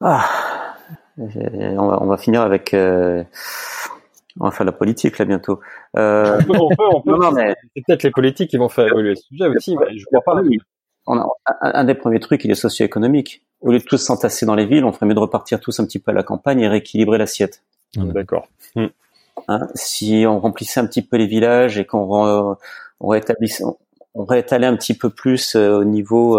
ah, 0.04 0.28
on, 1.18 2.06
va, 2.08 2.18
finir 2.18 2.42
avec. 2.42 2.74
Euh, 2.74 3.24
on 4.40 4.46
va 4.46 4.52
faire 4.52 4.66
la 4.66 4.72
politique 4.72 5.20
là 5.20 5.26
bientôt. 5.26 5.60
Euh, 5.98 6.40
on 6.50 6.70
peut, 6.70 6.84
on 6.92 7.02
peut. 7.02 7.18
C'est 7.76 7.86
peut-être 7.86 8.04
les 8.04 8.12
politiques 8.12 8.50
qui 8.50 8.58
vont 8.58 8.70
faire 8.70 8.88
évoluer 8.88 9.16
ce 9.16 9.24
sujet 9.28 9.48
aussi. 9.48 9.76
je 9.96 10.06
crois 10.06 10.22
pas. 10.22 10.42
On 11.08 11.18
a, 11.18 11.28
un, 11.62 11.84
des 11.84 11.96
premiers 11.96 12.20
trucs, 12.20 12.46
il 12.46 12.52
est 12.52 12.56
socio-économique. 12.56 13.44
Au 13.62 13.72
lieu 13.72 13.80
de 13.80 13.84
tous 13.84 13.98
s'entasser 13.98 14.46
dans 14.46 14.56
les 14.56 14.66
villes, 14.66 14.86
on 14.86 14.92
ferait 14.92 15.06
mieux 15.08 15.16
de 15.16 15.20
repartir 15.20 15.60
tous 15.60 15.80
un 15.80 15.86
petit 15.86 16.00
peu 16.00 16.12
à 16.12 16.14
la 16.14 16.24
campagne 16.24 16.62
et 16.62 16.68
rééquilibrer 16.68 17.18
l'assiette. 17.18 17.64
Ah, 17.98 18.02
d'accord. 18.06 18.48
Hein, 19.48 19.68
si 19.74 20.26
on 20.28 20.40
remplissait 20.40 20.80
un 20.80 20.86
petit 20.86 21.02
peu 21.02 21.18
les 21.18 21.26
villages 21.26 21.80
et 21.80 21.86
qu'on 21.86 22.56
on 23.00 23.08
rétablissait, 23.08 23.64
on 24.14 24.26
réétalait 24.26 24.68
un 24.68 24.76
petit 24.76 24.94
peu 24.96 25.10
plus 25.10 25.56
euh, 25.56 25.80
au 25.80 25.84
niveau 25.84 26.38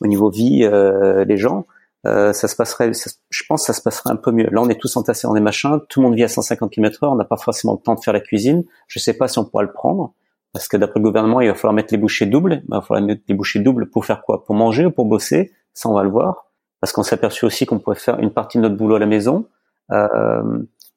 au 0.00 0.06
niveau 0.06 0.30
vie 0.30 0.64
euh, 0.64 1.24
les 1.24 1.36
gens, 1.36 1.66
euh, 2.06 2.32
ça 2.32 2.48
se 2.48 2.56
passerait, 2.56 2.92
je 2.92 3.42
pense, 3.48 3.62
que 3.62 3.66
ça 3.66 3.72
se 3.72 3.82
passerait 3.82 4.10
un 4.10 4.16
peu 4.16 4.30
mieux. 4.30 4.48
Là, 4.50 4.60
on 4.62 4.68
est 4.68 4.80
tous 4.80 4.96
entassés 4.96 5.26
dans 5.26 5.34
des 5.34 5.40
machins, 5.40 5.80
tout 5.88 6.00
le 6.00 6.06
monde 6.06 6.16
vit 6.16 6.24
à 6.24 6.28
150 6.28 6.70
km/h, 6.70 7.10
on 7.10 7.16
n'a 7.16 7.24
pas 7.24 7.36
forcément 7.36 7.74
le 7.74 7.80
temps 7.80 7.94
de 7.94 8.00
faire 8.00 8.14
la 8.14 8.20
cuisine. 8.20 8.64
Je 8.86 8.98
sais 8.98 9.14
pas 9.14 9.28
si 9.28 9.38
on 9.38 9.44
pourra 9.44 9.62
le 9.62 9.72
prendre, 9.72 10.14
parce 10.52 10.68
que 10.68 10.76
d'après 10.76 11.00
le 11.00 11.04
gouvernement, 11.04 11.40
il 11.40 11.48
va 11.48 11.54
falloir 11.54 11.72
mettre 11.72 11.92
les 11.92 11.98
bouchées 11.98 12.26
doubles. 12.26 12.62
Il 12.64 12.70
va 12.70 12.80
falloir 12.80 13.04
mettre 13.04 13.22
les 13.28 13.34
bouchées 13.34 13.60
doubles 13.60 13.90
pour 13.90 14.06
faire 14.06 14.22
quoi? 14.22 14.44
Pour 14.44 14.54
manger 14.54 14.86
ou 14.86 14.90
pour 14.90 15.04
bosser? 15.04 15.52
Ça, 15.74 15.88
on 15.88 15.94
va 15.94 16.02
le 16.02 16.10
voir. 16.10 16.46
Parce 16.80 16.92
qu'on 16.92 17.02
s'est 17.02 17.14
aperçu 17.14 17.44
aussi 17.44 17.66
qu'on 17.66 17.78
pouvait 17.78 17.96
faire 17.96 18.18
une 18.20 18.32
partie 18.32 18.58
de 18.58 18.62
notre 18.62 18.76
boulot 18.76 18.96
à 18.96 18.98
la 18.98 19.06
maison. 19.06 19.46
Euh, 19.92 20.42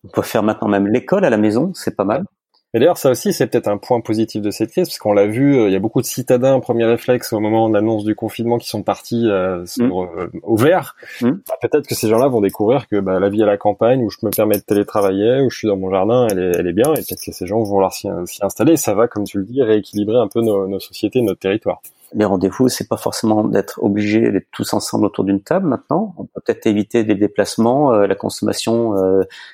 on 0.04 0.08
peut 0.08 0.22
faire 0.22 0.44
maintenant 0.44 0.68
même 0.68 0.88
l'école 0.88 1.26
à 1.26 1.30
la 1.30 1.38
maison, 1.38 1.72
c'est 1.74 1.96
pas 1.96 2.04
mal. 2.06 2.26
Et 2.74 2.80
d'ailleurs, 2.80 2.98
ça 2.98 3.12
aussi, 3.12 3.34
c'est 3.34 3.48
peut-être 3.48 3.68
un 3.68 3.78
point 3.78 4.00
positif 4.00 4.42
de 4.42 4.50
cette 4.50 4.72
crise, 4.72 4.88
parce 4.88 4.98
qu'on 4.98 5.12
l'a 5.12 5.28
vu, 5.28 5.58
euh, 5.58 5.68
il 5.68 5.74
y 5.74 5.76
a 5.76 5.80
beaucoup 5.80 6.00
de 6.00 6.06
citadins, 6.06 6.58
premier 6.62 6.86
réflexe 6.86 7.34
au 7.34 7.42
moment 7.42 7.68
de 7.68 7.74
l'annonce 7.74 8.06
du 8.06 8.16
confinement, 8.16 8.58
qui 8.60 8.70
sont 8.70 8.82
partis 8.82 9.30
euh, 9.30 9.66
sur, 9.66 10.04
mm. 10.04 10.20
euh, 10.20 10.28
au 10.44 10.56
vert. 10.56 10.96
Mm. 11.20 11.32
Bah, 11.50 11.56
peut-être 11.62 11.86
que 11.86 11.96
ces 11.96 12.08
gens-là 12.08 12.30
vont 12.30 12.40
découvrir 12.40 12.88
que 12.88 13.02
bah, 13.02 13.20
la 13.20 13.28
vie 13.28 13.44
à 13.44 13.46
la 13.46 13.58
campagne, 13.58 14.02
où 14.02 14.10
je 14.10 14.18
me 14.24 14.30
permets 14.32 14.56
de 14.56 14.64
télétravailler, 14.64 15.42
où 15.42 15.50
je 15.50 15.58
suis 15.58 15.68
dans 15.68 15.76
mon 15.76 15.92
jardin, 15.92 16.28
elle 16.32 16.40
est, 16.40 16.52
elle 16.60 16.68
est 16.68 16.74
bien, 16.74 16.94
et 16.94 17.02
peut-être 17.02 17.22
que 17.26 17.34
ces 17.34 17.46
gens 17.46 17.58
vont 17.58 17.66
vouloir 17.66 17.92
s'y 17.92 18.08
installer. 18.42 18.74
Et 18.74 18.78
ça 18.78 18.94
va, 18.94 19.10
comme 19.10 19.26
tu 19.26 19.40
le 19.40 19.44
dis, 19.44 19.62
rééquilibrer 19.62 20.18
un 20.18 20.30
peu 20.30 20.40
nos, 20.40 20.66
nos 20.66 20.80
sociétés, 20.80 21.22
notre 21.22 21.42
territoire. 21.42 21.82
Les 22.14 22.26
rendez-vous, 22.26 22.70
c'est 22.70 22.88
pas 22.88 22.98
forcément 22.98 23.44
d'être 23.44 23.84
obligé 23.84 24.32
d'être 24.32 24.48
tous 24.52 24.74
ensemble 24.74 25.06
autour 25.06 25.26
d'une 25.26 25.42
table 25.42 25.68
maintenant. 25.68 26.14
On 26.18 26.24
peut 26.24 26.42
peut-être 26.46 26.68
éviter 26.68 27.04
des 27.04 27.16
déplacements, 27.16 27.92
la 27.92 28.16
consommation. 28.16 28.92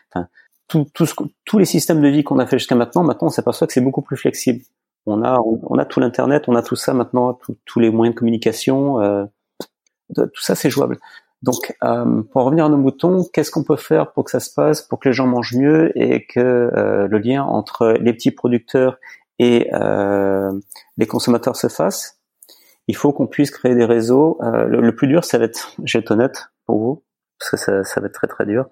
Enfin, 0.10 0.28
tout, 0.68 0.86
tous 1.46 1.58
les 1.58 1.66
systèmes 1.66 2.02
de 2.02 2.08
vie 2.08 2.24
qu'on 2.24 2.40
a 2.40 2.46
fait 2.46 2.60
jusqu'à 2.60 2.76
maintenant, 2.76 3.04
maintenant 3.04 3.28
on 3.28 3.32
s'aperçoit 3.32 3.68
que 3.68 3.74
c'est 3.74 3.82
beaucoup 3.82 4.02
plus 4.02 4.18
flexible. 4.18 4.64
On 5.06 5.24
a, 5.24 5.40
on, 5.40 5.78
a 5.78 5.86
tout 5.86 6.02
l'internet, 6.02 6.46
on 6.48 6.56
a 6.56 6.62
tout 6.62 6.76
ça 6.76 6.94
maintenant, 6.94 7.40
tous 7.66 7.80
les 7.80 7.90
moyens 7.90 8.14
de 8.14 8.20
communication, 8.20 9.00
euh, 9.02 9.26
tout 10.16 10.42
ça 10.42 10.54
c'est 10.54 10.70
jouable. 10.70 10.98
Donc, 11.44 11.74
euh, 11.84 12.24
pour 12.24 12.44
revenir 12.44 12.66
à 12.66 12.70
nos 12.70 12.78
moutons, 12.78 13.24
qu'est-ce 13.32 13.52
qu'on 13.52 13.64
peut 13.64 13.78
faire 13.78 14.12
pour 14.12 14.26
que 14.26 14.32
ça 14.32 14.42
se 14.42 14.54
passe, 14.54 14.82
pour 14.82 15.00
que 15.00 15.08
les 15.08 15.14
gens 15.14 15.28
mangent 15.28 15.56
mieux 15.56 15.98
et 15.98 16.26
que 16.26 16.40
euh, 16.40 17.08
le 17.08 17.18
lien 17.20 17.44
entre 17.44 17.96
les 18.02 18.12
petits 18.12 18.32
producteurs 18.32 18.98
et 19.40 19.70
les 20.98 21.08
consommateurs 21.08 21.56
se 21.56 21.70
fasse? 21.70 22.20
Il 22.90 22.96
faut 22.96 23.14
qu'on 23.14 23.28
puisse 23.28 23.52
créer 23.52 23.76
des 23.76 23.86
réseaux. 23.86 24.40
Le, 24.42 24.92
plus 24.96 25.08
dur, 25.08 25.24
ça 25.24 25.38
va 25.38 25.46
être, 25.46 25.74
j'ai 25.84 26.04
honnête 26.10 26.50
pour 26.66 26.80
vous, 26.80 27.04
parce 27.40 27.52
que 27.52 27.58
ça, 27.58 27.84
ça 27.84 28.02
va 28.02 28.08
être 28.08 28.14
très 28.14 28.28
très 28.28 28.46
dur. 28.46 28.68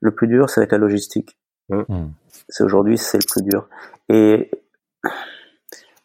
Le 0.00 0.14
plus 0.14 0.28
dur, 0.28 0.50
ça 0.50 0.60
va 0.60 0.64
être 0.66 0.72
la 0.72 0.78
logistique. 0.78 1.39
Mm. 1.70 1.84
Mm. 1.88 2.12
C'est 2.48 2.64
aujourd'hui, 2.64 2.98
c'est 2.98 3.18
le 3.18 3.26
plus 3.30 3.42
dur. 3.42 3.68
Et 4.08 4.50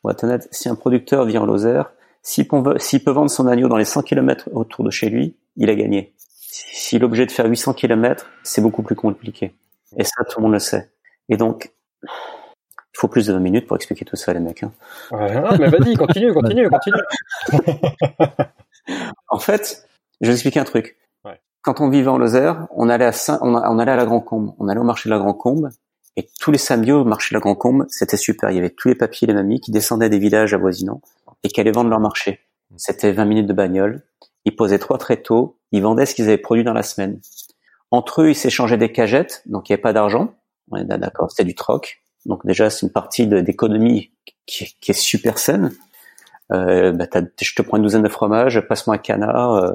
pour 0.01 0.11
être 0.11 0.23
honnête, 0.23 0.47
si 0.51 0.69
un 0.69 0.75
producteur 0.75 1.25
vient 1.25 1.41
en 1.41 1.45
Lozère, 1.45 1.91
s'il 2.21 2.47
peut, 2.47 3.11
vendre 3.11 3.29
son 3.29 3.47
agneau 3.47 3.67
dans 3.67 3.77
les 3.77 3.85
100 3.85 4.01
km 4.01 4.49
autour 4.53 4.83
de 4.83 4.89
chez 4.89 5.09
lui, 5.09 5.35
il 5.57 5.69
a 5.69 5.75
gagné. 5.75 6.13
S'il 6.39 7.01
est 7.01 7.05
obligé 7.05 7.25
de 7.25 7.31
faire 7.31 7.45
800 7.45 7.73
km, 7.73 8.27
c'est 8.43 8.61
beaucoup 8.61 8.81
plus 8.81 8.95
compliqué. 8.95 9.53
Et 9.97 10.03
ça, 10.03 10.23
tout 10.23 10.39
le 10.39 10.43
monde 10.43 10.53
le 10.53 10.59
sait. 10.59 10.91
Et 11.29 11.37
donc, 11.37 11.71
il 12.03 12.97
faut 12.97 13.07
plus 13.07 13.27
de 13.27 13.33
20 13.33 13.39
minutes 13.39 13.67
pour 13.67 13.75
expliquer 13.75 14.05
tout 14.05 14.15
ça, 14.15 14.33
les 14.33 14.39
mecs. 14.39 14.63
Hein. 14.63 14.71
mais 15.59 15.69
vas-y, 15.69 15.95
continue, 15.95 16.33
continue, 16.33 16.69
continue. 16.69 17.01
en 19.29 19.39
fait, 19.39 19.87
je 20.21 20.27
vais 20.27 20.33
expliquer 20.33 20.59
un 20.59 20.65
truc 20.65 20.97
quand 21.65 21.81
on 21.81 21.89
vivait 21.89 22.09
en 22.09 22.19
Lozère, 22.19 22.67
on 22.69 22.89
allait 22.89 23.05
à 23.07 23.39
on, 23.41 23.79
allait 23.79 23.91
à 23.91 23.95
la 23.95 24.05
Grand 24.05 24.21
Combe, 24.21 24.53
on 24.59 24.67
allait 24.67 24.79
au 24.79 24.83
marché 24.83 25.09
de 25.09 25.13
la 25.15 25.19
Grand 25.19 25.33
Combe, 25.33 25.69
et 26.15 26.29
tous 26.39 26.51
les 26.51 26.59
samedis 26.59 26.91
au 26.91 27.03
marché 27.03 27.33
de 27.33 27.37
la 27.37 27.41
Grand 27.41 27.55
Combe, 27.55 27.85
c'était 27.89 28.17
super. 28.17 28.51
Il 28.51 28.55
y 28.55 28.59
avait 28.59 28.69
tous 28.69 28.87
les 28.87 28.93
papiers 28.93 29.25
et 29.25 29.31
les 29.31 29.33
mamies 29.33 29.59
qui 29.59 29.71
descendaient 29.71 30.09
des 30.09 30.19
villages 30.19 30.53
avoisinants 30.53 31.01
et 31.43 31.49
qui 31.49 31.59
allaient 31.59 31.71
vendre 31.71 31.89
leur 31.89 31.99
marché. 31.99 32.39
C'était 32.77 33.11
20 33.11 33.25
minutes 33.25 33.47
de 33.47 33.53
bagnole. 33.53 34.03
Ils 34.45 34.55
posaient 34.55 34.77
trois 34.77 34.99
tréteaux, 34.99 35.57
ils 35.71 35.81
vendaient 35.81 36.05
ce 36.05 36.13
qu'ils 36.13 36.25
avaient 36.25 36.37
produit 36.37 36.63
dans 36.63 36.71
la 36.73 36.83
semaine. 36.83 37.19
Entre 37.89 38.21
eux, 38.21 38.29
ils 38.29 38.35
s'échangeaient 38.35 38.77
des 38.77 38.91
cagettes, 38.91 39.41
donc 39.47 39.67
il 39.67 39.71
n'y 39.71 39.73
avait 39.73 39.81
pas 39.81 39.93
d'argent. 39.93 40.35
On 40.69 40.77
est 40.77 40.85
d'accord, 40.85 41.31
c'était 41.31 41.45
du 41.45 41.55
troc. 41.55 42.03
Donc 42.27 42.45
déjà, 42.45 42.69
c'est 42.69 42.85
une 42.85 42.91
partie 42.91 43.25
d'économie 43.25 44.11
qui, 44.45 44.77
qui, 44.79 44.91
est 44.91 44.93
super 44.93 45.39
saine 45.39 45.71
euh, 46.51 46.91
bah, 46.91 47.05
je 47.41 47.55
te 47.55 47.61
prends 47.61 47.77
une 47.77 47.83
douzaine 47.83 48.03
de 48.03 48.09
fromages, 48.09 48.59
passe-moi 48.67 48.95
un 48.95 48.99
canard, 48.99 49.55
euh, 49.55 49.71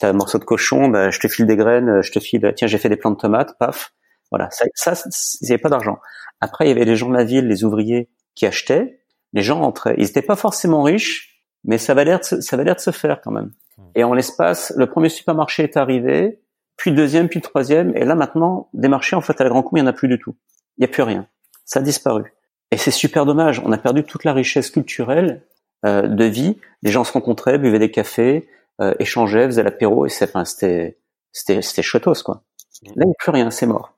t'as 0.00 0.10
un 0.10 0.12
morceau 0.12 0.38
de 0.38 0.44
cochon, 0.44 0.88
bah, 0.88 1.10
je 1.10 1.18
te 1.18 1.28
file 1.28 1.46
des 1.46 1.56
graines, 1.56 2.02
je 2.02 2.12
te 2.12 2.20
file, 2.20 2.52
tiens, 2.56 2.68
j'ai 2.68 2.78
fait 2.78 2.88
des 2.88 2.96
plants 2.96 3.10
de 3.10 3.16
tomates, 3.16 3.58
paf. 3.58 3.92
Voilà, 4.30 4.48
ça, 4.50 4.66
ça 4.74 4.94
il 5.40 5.50
n'y 5.50 5.58
pas 5.58 5.68
d'argent. 5.68 5.98
Après, 6.40 6.66
il 6.66 6.68
y 6.68 6.72
avait 6.72 6.84
les 6.84 6.96
gens 6.96 7.08
de 7.08 7.14
la 7.14 7.24
ville, 7.24 7.46
les 7.46 7.64
ouvriers 7.64 8.08
qui 8.34 8.46
achetaient, 8.46 9.00
les 9.32 9.42
gens 9.42 9.60
entraient. 9.62 9.94
Ils 9.98 10.04
n'étaient 10.04 10.22
pas 10.22 10.36
forcément 10.36 10.82
riches, 10.82 11.42
mais 11.64 11.78
ça 11.78 11.94
va 11.94 12.04
l'air 12.04 12.20
de, 12.20 12.40
ça 12.40 12.56
va 12.56 12.64
l'air 12.64 12.74
de 12.74 12.80
se 12.80 12.90
faire 12.90 13.20
quand 13.20 13.30
même. 13.30 13.52
Et 13.94 14.04
en 14.04 14.14
l'espace, 14.14 14.72
le 14.76 14.86
premier 14.86 15.08
supermarché 15.08 15.62
est 15.62 15.76
arrivé, 15.76 16.40
puis 16.76 16.90
le 16.90 16.96
deuxième, 16.96 17.28
puis 17.28 17.40
le 17.40 17.44
troisième, 17.44 17.96
et 17.96 18.04
là 18.04 18.14
maintenant, 18.14 18.68
des 18.74 18.88
marchés 18.88 19.16
en 19.16 19.20
fait 19.20 19.40
à 19.40 19.44
la 19.44 19.50
Grand 19.50 19.62
Coup, 19.62 19.76
il 19.76 19.82
n'y 19.82 19.86
en 19.86 19.90
a 19.90 19.92
plus 19.92 20.08
du 20.08 20.18
tout. 20.18 20.36
Il 20.76 20.82
n'y 20.82 20.84
a 20.84 20.88
plus 20.88 21.02
rien. 21.02 21.26
Ça 21.64 21.80
a 21.80 21.82
disparu. 21.82 22.34
Et 22.70 22.76
c'est 22.76 22.90
super 22.90 23.26
dommage. 23.26 23.60
On 23.64 23.72
a 23.72 23.78
perdu 23.78 24.04
toute 24.04 24.24
la 24.24 24.32
richesse 24.32 24.70
culturelle 24.70 25.30
euh, 25.30 25.55
de 25.84 26.24
vie. 26.24 26.58
Les 26.82 26.90
gens 26.90 27.04
se 27.04 27.12
rencontraient, 27.12 27.58
buvaient 27.58 27.78
des 27.78 27.90
cafés, 27.90 28.48
euh, 28.80 28.94
échangeaient, 28.98 29.46
faisaient 29.46 29.62
l'apéro 29.62 30.04
et 30.04 30.10
c'était 30.10 30.98
c'était 31.32 31.62
c'était 31.62 31.82
chouettos 31.82 32.22
quoi. 32.24 32.42
Là, 32.82 32.92
il 32.96 33.06
n'y 33.06 33.12
a 33.12 33.16
plus 33.18 33.30
rien, 33.30 33.50
c'est 33.50 33.66
mort. 33.66 33.94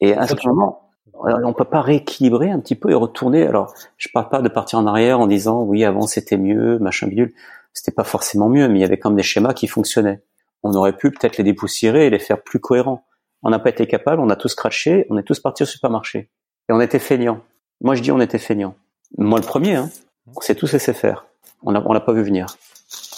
Et 0.00 0.14
à 0.14 0.26
ce 0.26 0.34
moment, 0.48 0.90
on 1.12 1.52
peut 1.52 1.64
pas 1.64 1.80
rééquilibrer 1.80 2.50
un 2.50 2.58
petit 2.58 2.74
peu 2.74 2.90
et 2.90 2.94
retourner. 2.94 3.46
Alors, 3.46 3.72
je 3.96 4.08
parle 4.12 4.28
pas 4.30 4.42
de 4.42 4.48
partir 4.48 4.80
en 4.80 4.86
arrière 4.86 5.20
en 5.20 5.28
disant 5.28 5.62
oui 5.62 5.84
avant 5.84 6.02
c'était 6.08 6.36
mieux, 6.36 6.78
machin 6.80 7.06
bidule. 7.06 7.32
C'était 7.72 7.92
pas 7.92 8.04
forcément 8.04 8.48
mieux, 8.48 8.68
mais 8.68 8.78
il 8.78 8.82
y 8.82 8.84
avait 8.84 8.98
quand 8.98 9.10
même 9.10 9.16
des 9.16 9.22
schémas 9.22 9.54
qui 9.54 9.68
fonctionnaient. 9.68 10.22
On 10.64 10.74
aurait 10.74 10.96
pu 10.96 11.10
peut-être 11.10 11.36
les 11.36 11.44
dépoussiérer 11.44 12.06
et 12.06 12.10
les 12.10 12.18
faire 12.18 12.42
plus 12.42 12.58
cohérents. 12.58 13.06
On 13.42 13.50
n'a 13.50 13.58
pas 13.58 13.70
été 13.70 13.86
capable, 13.86 14.20
on 14.20 14.30
a 14.30 14.36
tous 14.36 14.54
craché, 14.54 15.06
on 15.10 15.18
est 15.18 15.22
tous 15.22 15.38
partis 15.38 15.62
au 15.62 15.66
supermarché 15.66 16.30
et 16.68 16.72
on 16.72 16.80
était 16.80 16.98
feignants. 16.98 17.40
Moi, 17.80 17.94
je 17.94 18.02
dis 18.02 18.10
on 18.10 18.20
était 18.20 18.38
feignants. 18.38 18.74
Moi, 19.18 19.38
le 19.38 19.46
premier. 19.46 19.76
Hein. 19.76 19.90
On 20.26 20.40
s'est 20.40 20.54
tous 20.54 20.72
laissé 20.72 20.92
faire. 20.92 21.26
On 21.62 21.72
l'a 21.72 22.00
pas 22.00 22.12
vu 22.12 22.22
venir. 22.22 22.46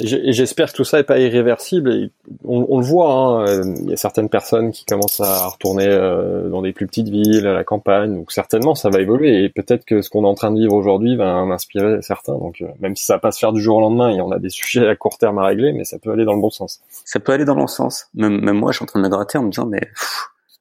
J'espère 0.00 0.70
que 0.70 0.76
tout 0.76 0.84
ça 0.84 0.98
est 0.98 1.04
pas 1.04 1.18
irréversible. 1.18 2.10
on, 2.44 2.78
le 2.78 2.84
voit, 2.84 3.10
hein, 3.10 3.62
il 3.82 3.90
y 3.90 3.92
a 3.92 3.96
certaines 3.96 4.28
personnes 4.28 4.70
qui 4.70 4.84
commencent 4.84 5.20
à 5.20 5.46
retourner 5.48 5.86
euh, 5.88 6.48
dans 6.48 6.60
des 6.60 6.72
plus 6.72 6.86
petites 6.86 7.08
villes, 7.08 7.46
à 7.46 7.54
la 7.54 7.64
campagne. 7.64 8.14
Donc 8.14 8.32
certainement, 8.32 8.74
ça 8.74 8.90
va 8.90 9.00
évoluer. 9.00 9.44
Et 9.44 9.48
peut-être 9.48 9.84
que 9.84 10.02
ce 10.02 10.10
qu'on 10.10 10.24
est 10.24 10.28
en 10.28 10.34
train 10.34 10.50
de 10.50 10.58
vivre 10.58 10.74
aujourd'hui 10.74 11.16
va 11.16 11.36
en 11.36 11.50
inspirer 11.50 12.02
certains. 12.02 12.34
Donc 12.34 12.60
euh, 12.60 12.68
même 12.80 12.94
si 12.94 13.04
ça 13.04 13.14
va 13.14 13.20
pas 13.20 13.32
se 13.32 13.38
faire 13.38 13.52
du 13.52 13.62
jour 13.62 13.78
au 13.78 13.80
lendemain, 13.80 14.10
et 14.10 14.20
on 14.20 14.30
a 14.32 14.38
des 14.38 14.50
sujets 14.50 14.86
à 14.86 14.96
court 14.96 15.18
terme 15.18 15.38
à 15.38 15.46
régler, 15.46 15.72
mais 15.72 15.84
ça 15.84 15.98
peut 15.98 16.10
aller 16.10 16.24
dans 16.24 16.34
le 16.34 16.40
bon 16.40 16.50
sens. 16.50 16.82
Ça 17.04 17.18
peut 17.18 17.32
aller 17.32 17.44
dans 17.44 17.54
le 17.54 17.60
bon 17.60 17.66
sens. 17.66 18.08
Même, 18.14 18.40
moi, 18.52 18.72
je 18.72 18.76
suis 18.76 18.84
en 18.84 18.86
train 18.86 19.00
de 19.00 19.04
me 19.04 19.10
gratter 19.10 19.38
en 19.38 19.44
me 19.44 19.50
disant, 19.50 19.66
mais 19.66 19.90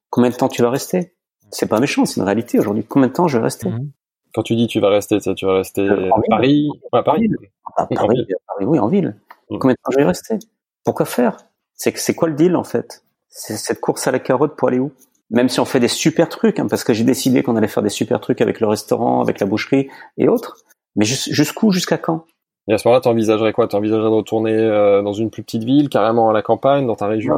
combien 0.09 0.29
de 0.29 0.35
temps 0.35 0.49
tu 0.49 0.61
vas 0.61 0.69
rester? 0.69 1.13
C'est 1.51 1.67
pas 1.67 1.79
méchant, 1.79 2.05
c'est 2.05 2.19
une 2.19 2.25
réalité 2.25 2.59
aujourd'hui. 2.59 2.85
Combien 2.87 3.09
de 3.09 3.13
temps 3.13 3.27
je 3.27 3.37
vais 3.37 3.43
rester? 3.43 3.69
Mmh. 3.69 3.89
Quand 4.35 4.43
tu 4.43 4.55
dis 4.55 4.67
tu 4.67 4.81
vas 4.81 4.89
rester, 4.89 5.17
tu 5.19 5.45
vas 5.45 5.55
rester 5.55 5.81
euh, 5.81 6.09
à 6.11 6.21
Paris, 6.29 6.67
à 6.91 7.03
Paris, 7.03 7.29
à 7.77 7.85
Paris, 7.85 8.65
oui, 8.65 8.79
en 8.79 8.89
ville. 8.89 9.15
Mm. 9.49 9.57
Combien 9.59 9.73
de 9.73 9.79
temps 9.81 9.91
je 9.91 9.97
vais 9.97 10.03
rester? 10.03 10.39
Pourquoi 10.83 11.05
faire? 11.05 11.37
C'est 11.73 11.97
c'est 11.97 12.13
quoi 12.13 12.27
le 12.27 12.35
deal 12.35 12.57
en 12.57 12.65
fait? 12.65 13.03
C'est 13.29 13.55
cette 13.55 13.79
course 13.79 14.07
à 14.07 14.11
la 14.11 14.19
carotte 14.19 14.57
pour 14.57 14.67
aller 14.67 14.79
où? 14.79 14.91
Même 15.29 15.47
si 15.47 15.61
on 15.61 15.65
fait 15.65 15.79
des 15.79 15.87
super 15.87 16.27
trucs, 16.27 16.59
hein, 16.59 16.67
parce 16.69 16.83
que 16.83 16.93
j'ai 16.93 17.05
décidé 17.05 17.43
qu'on 17.43 17.55
allait 17.55 17.69
faire 17.69 17.81
des 17.81 17.89
super 17.89 18.19
trucs 18.19 18.41
avec 18.41 18.59
le 18.59 18.67
restaurant, 18.67 19.21
avec 19.21 19.39
la 19.39 19.47
boucherie 19.47 19.89
et 20.17 20.27
autres. 20.27 20.57
Mais 20.97 21.05
jusqu'où, 21.05 21.71
jusqu'à 21.71 21.97
quand? 21.97 22.25
Et 22.67 22.73
à 22.73 22.77
ce 22.77 22.87
moment-là, 22.87 23.01
t'envisagerais 23.01 23.53
quoi? 23.53 23.69
T'envisagerais 23.69 24.09
de 24.09 24.15
retourner 24.15 24.53
euh, 24.53 25.01
dans 25.01 25.13
une 25.13 25.29
plus 25.29 25.43
petite 25.43 25.63
ville, 25.63 25.87
carrément 25.87 26.29
à 26.29 26.33
la 26.33 26.41
campagne, 26.41 26.85
dans 26.85 26.95
ta 26.95 27.07
région? 27.07 27.35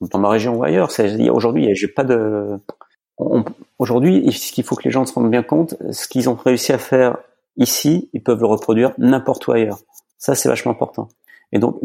Dans 0.00 0.18
ma 0.18 0.30
région 0.30 0.56
ou 0.56 0.64
ailleurs. 0.64 0.90
Aujourd'hui, 1.30 1.74
j'ai 1.74 1.88
pas 1.88 2.04
de. 2.04 2.58
Aujourd'hui, 3.82 4.30
ce 4.30 4.52
qu'il 4.52 4.62
faut 4.62 4.76
que 4.76 4.84
les 4.84 4.92
gens 4.92 5.04
se 5.04 5.12
rendent 5.12 5.32
bien 5.32 5.42
compte, 5.42 5.74
ce 5.90 6.06
qu'ils 6.06 6.30
ont 6.30 6.36
réussi 6.36 6.72
à 6.72 6.78
faire 6.78 7.18
ici, 7.56 8.10
ils 8.12 8.22
peuvent 8.22 8.38
le 8.38 8.46
reproduire 8.46 8.92
n'importe 8.96 9.44
où 9.48 9.50
ailleurs. 9.50 9.80
Ça, 10.18 10.36
c'est 10.36 10.48
vachement 10.48 10.70
important. 10.70 11.08
Et 11.50 11.58
donc, 11.58 11.80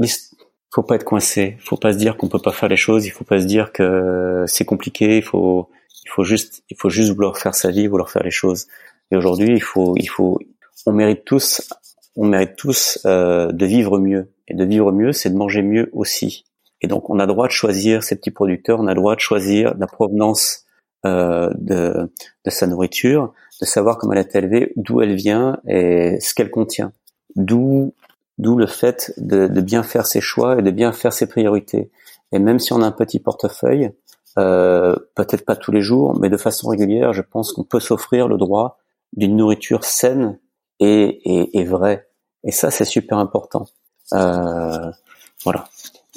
faut 0.72 0.84
pas 0.84 0.94
être 0.94 1.04
coincé. 1.04 1.58
Faut 1.60 1.76
pas 1.76 1.94
se 1.94 1.98
dire 1.98 2.16
qu'on 2.16 2.28
peut 2.28 2.38
pas 2.38 2.52
faire 2.52 2.70
les 2.70 2.76
choses. 2.76 3.08
Il 3.08 3.10
faut 3.10 3.24
pas 3.24 3.42
se 3.42 3.48
dire 3.48 3.72
que 3.72 4.44
c'est 4.46 4.64
compliqué. 4.64 5.18
Il 5.18 5.24
faut, 5.24 5.70
il 6.06 6.10
faut 6.12 6.24
juste, 6.24 6.62
il 6.70 6.78
faut 6.78 6.90
juste 6.90 7.16
vouloir 7.16 7.36
faire 7.36 7.56
sa 7.56 7.72
vie, 7.72 7.88
vouloir 7.88 8.12
faire 8.12 8.22
les 8.22 8.30
choses. 8.30 8.68
Et 9.10 9.18
aujourd'hui, 9.18 9.56
il 9.56 9.64
faut, 9.64 9.96
il 9.98 10.06
faut, 10.06 10.38
on 10.86 10.92
mérite 10.92 11.26
tous, 11.26 11.68
on 12.16 12.28
mérite 12.28 12.56
tous 12.58 13.00
euh, 13.08 13.52
de 13.52 13.66
vivre 13.66 13.98
mieux. 13.98 14.32
Et 14.48 14.54
de 14.54 14.66
vivre 14.66 14.92
mieux, 14.92 15.14
c'est 15.14 15.32
de 15.32 15.36
manger 15.36 15.64
mieux 15.64 15.90
aussi. 15.94 16.46
Et 16.80 16.86
donc, 16.86 17.10
on 17.10 17.18
a 17.18 17.26
droit 17.26 17.48
de 17.48 17.54
choisir 17.54 18.04
ces 18.04 18.16
petits 18.18 18.30
producteurs. 18.30 18.80
On 18.80 18.86
a 18.86 18.94
droit 18.94 19.16
de 19.16 19.20
choisir 19.20 19.74
la 19.80 19.88
provenance 19.88 20.67
euh, 21.08 21.50
de, 21.56 22.12
de 22.46 22.50
sa 22.50 22.68
nourriture, 22.68 23.34
de 23.62 23.66
savoir 23.66 23.98
comment 23.98 24.14
elle 24.14 24.20
est 24.20 24.36
élevée, 24.36 24.74
d'où 24.76 25.02
elle 25.02 25.16
vient 25.16 25.58
et 25.68 26.20
ce 26.20 26.34
qu'elle 26.34 26.52
contient. 26.52 26.92
D'où 27.36 27.94
D'où 28.38 28.56
le 28.56 28.68
fait 28.68 29.14
de, 29.18 29.48
de, 29.48 29.62
bien 29.62 29.82
faire 29.82 30.06
ses 30.06 30.22
choix 30.22 30.60
et 30.60 30.62
de 30.62 30.70
bien 30.70 30.92
faire 30.92 31.12
ses 31.12 31.26
priorités. 31.26 31.90
Et 32.32 32.38
même 32.38 32.60
si 32.60 32.72
on 32.72 32.84
a 32.84 32.86
un 32.86 32.92
petit 32.92 33.20
portefeuille, 33.20 33.90
euh, 34.38 34.96
peut-être 35.16 35.44
pas 35.44 35.56
tous 35.56 35.72
les 35.72 35.82
jours, 35.82 36.20
mais 36.20 36.30
de 36.30 36.38
façon 36.38 36.70
régulière, 36.70 37.14
je 37.14 37.24
pense 37.24 37.52
qu'on 37.52 37.64
peut 37.64 37.80
s'offrir 37.80 38.28
le 38.28 38.38
droit 38.38 38.78
d'une 39.14 39.36
nourriture 39.36 39.84
saine 39.84 40.38
et, 40.80 41.22
et, 41.26 41.58
et, 41.58 41.64
vraie. 41.64 42.08
Et 42.44 42.52
ça, 42.52 42.70
c'est 42.70 42.86
super 42.86 43.18
important. 43.18 43.66
Euh, 44.14 44.92
voilà. 45.44 45.68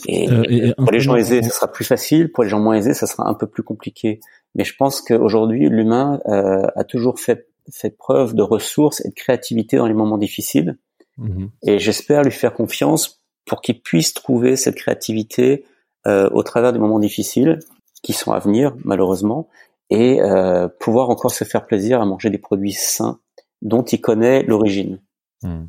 Et, 0.06 0.30
euh, 0.30 0.74
pour 0.76 0.90
les 0.90 1.00
gens 1.00 1.16
aisés, 1.16 1.42
ce 1.42 1.50
sera 1.50 1.68
plus 1.68 1.84
facile. 1.84 2.30
Pour 2.30 2.44
les 2.44 2.50
gens 2.50 2.60
moins 2.60 2.74
aisés, 2.74 2.92
ça 2.92 3.06
sera 3.06 3.26
un 3.26 3.34
peu 3.34 3.46
plus 3.46 3.62
compliqué. 3.62 4.20
Mais 4.54 4.64
je 4.64 4.74
pense 4.76 5.00
qu'aujourd'hui, 5.00 5.68
l'humain 5.68 6.20
euh, 6.26 6.66
a 6.74 6.84
toujours 6.84 7.20
fait, 7.20 7.48
fait 7.72 7.96
preuve 7.96 8.34
de 8.34 8.42
ressources 8.42 9.04
et 9.04 9.08
de 9.08 9.14
créativité 9.14 9.76
dans 9.76 9.86
les 9.86 9.94
moments 9.94 10.18
difficiles. 10.18 10.78
Mhm. 11.18 11.50
Et 11.62 11.78
j'espère 11.78 12.22
lui 12.22 12.32
faire 12.32 12.54
confiance 12.54 13.20
pour 13.46 13.60
qu'il 13.60 13.80
puisse 13.80 14.14
trouver 14.14 14.56
cette 14.56 14.76
créativité 14.76 15.64
euh, 16.06 16.28
au 16.32 16.42
travers 16.42 16.72
des 16.72 16.78
moments 16.78 16.98
difficiles 16.98 17.58
qui 18.02 18.12
sont 18.12 18.32
à 18.32 18.38
venir, 18.38 18.74
malheureusement, 18.84 19.48
et 19.90 20.20
euh, 20.22 20.68
pouvoir 20.68 21.10
encore 21.10 21.30
se 21.30 21.44
faire 21.44 21.66
plaisir 21.66 22.00
à 22.00 22.06
manger 22.06 22.30
des 22.30 22.38
produits 22.38 22.72
sains 22.72 23.20
dont 23.60 23.82
il 23.82 24.00
connaît 24.00 24.42
l'origine. 24.42 25.00
Mhm. 25.42 25.68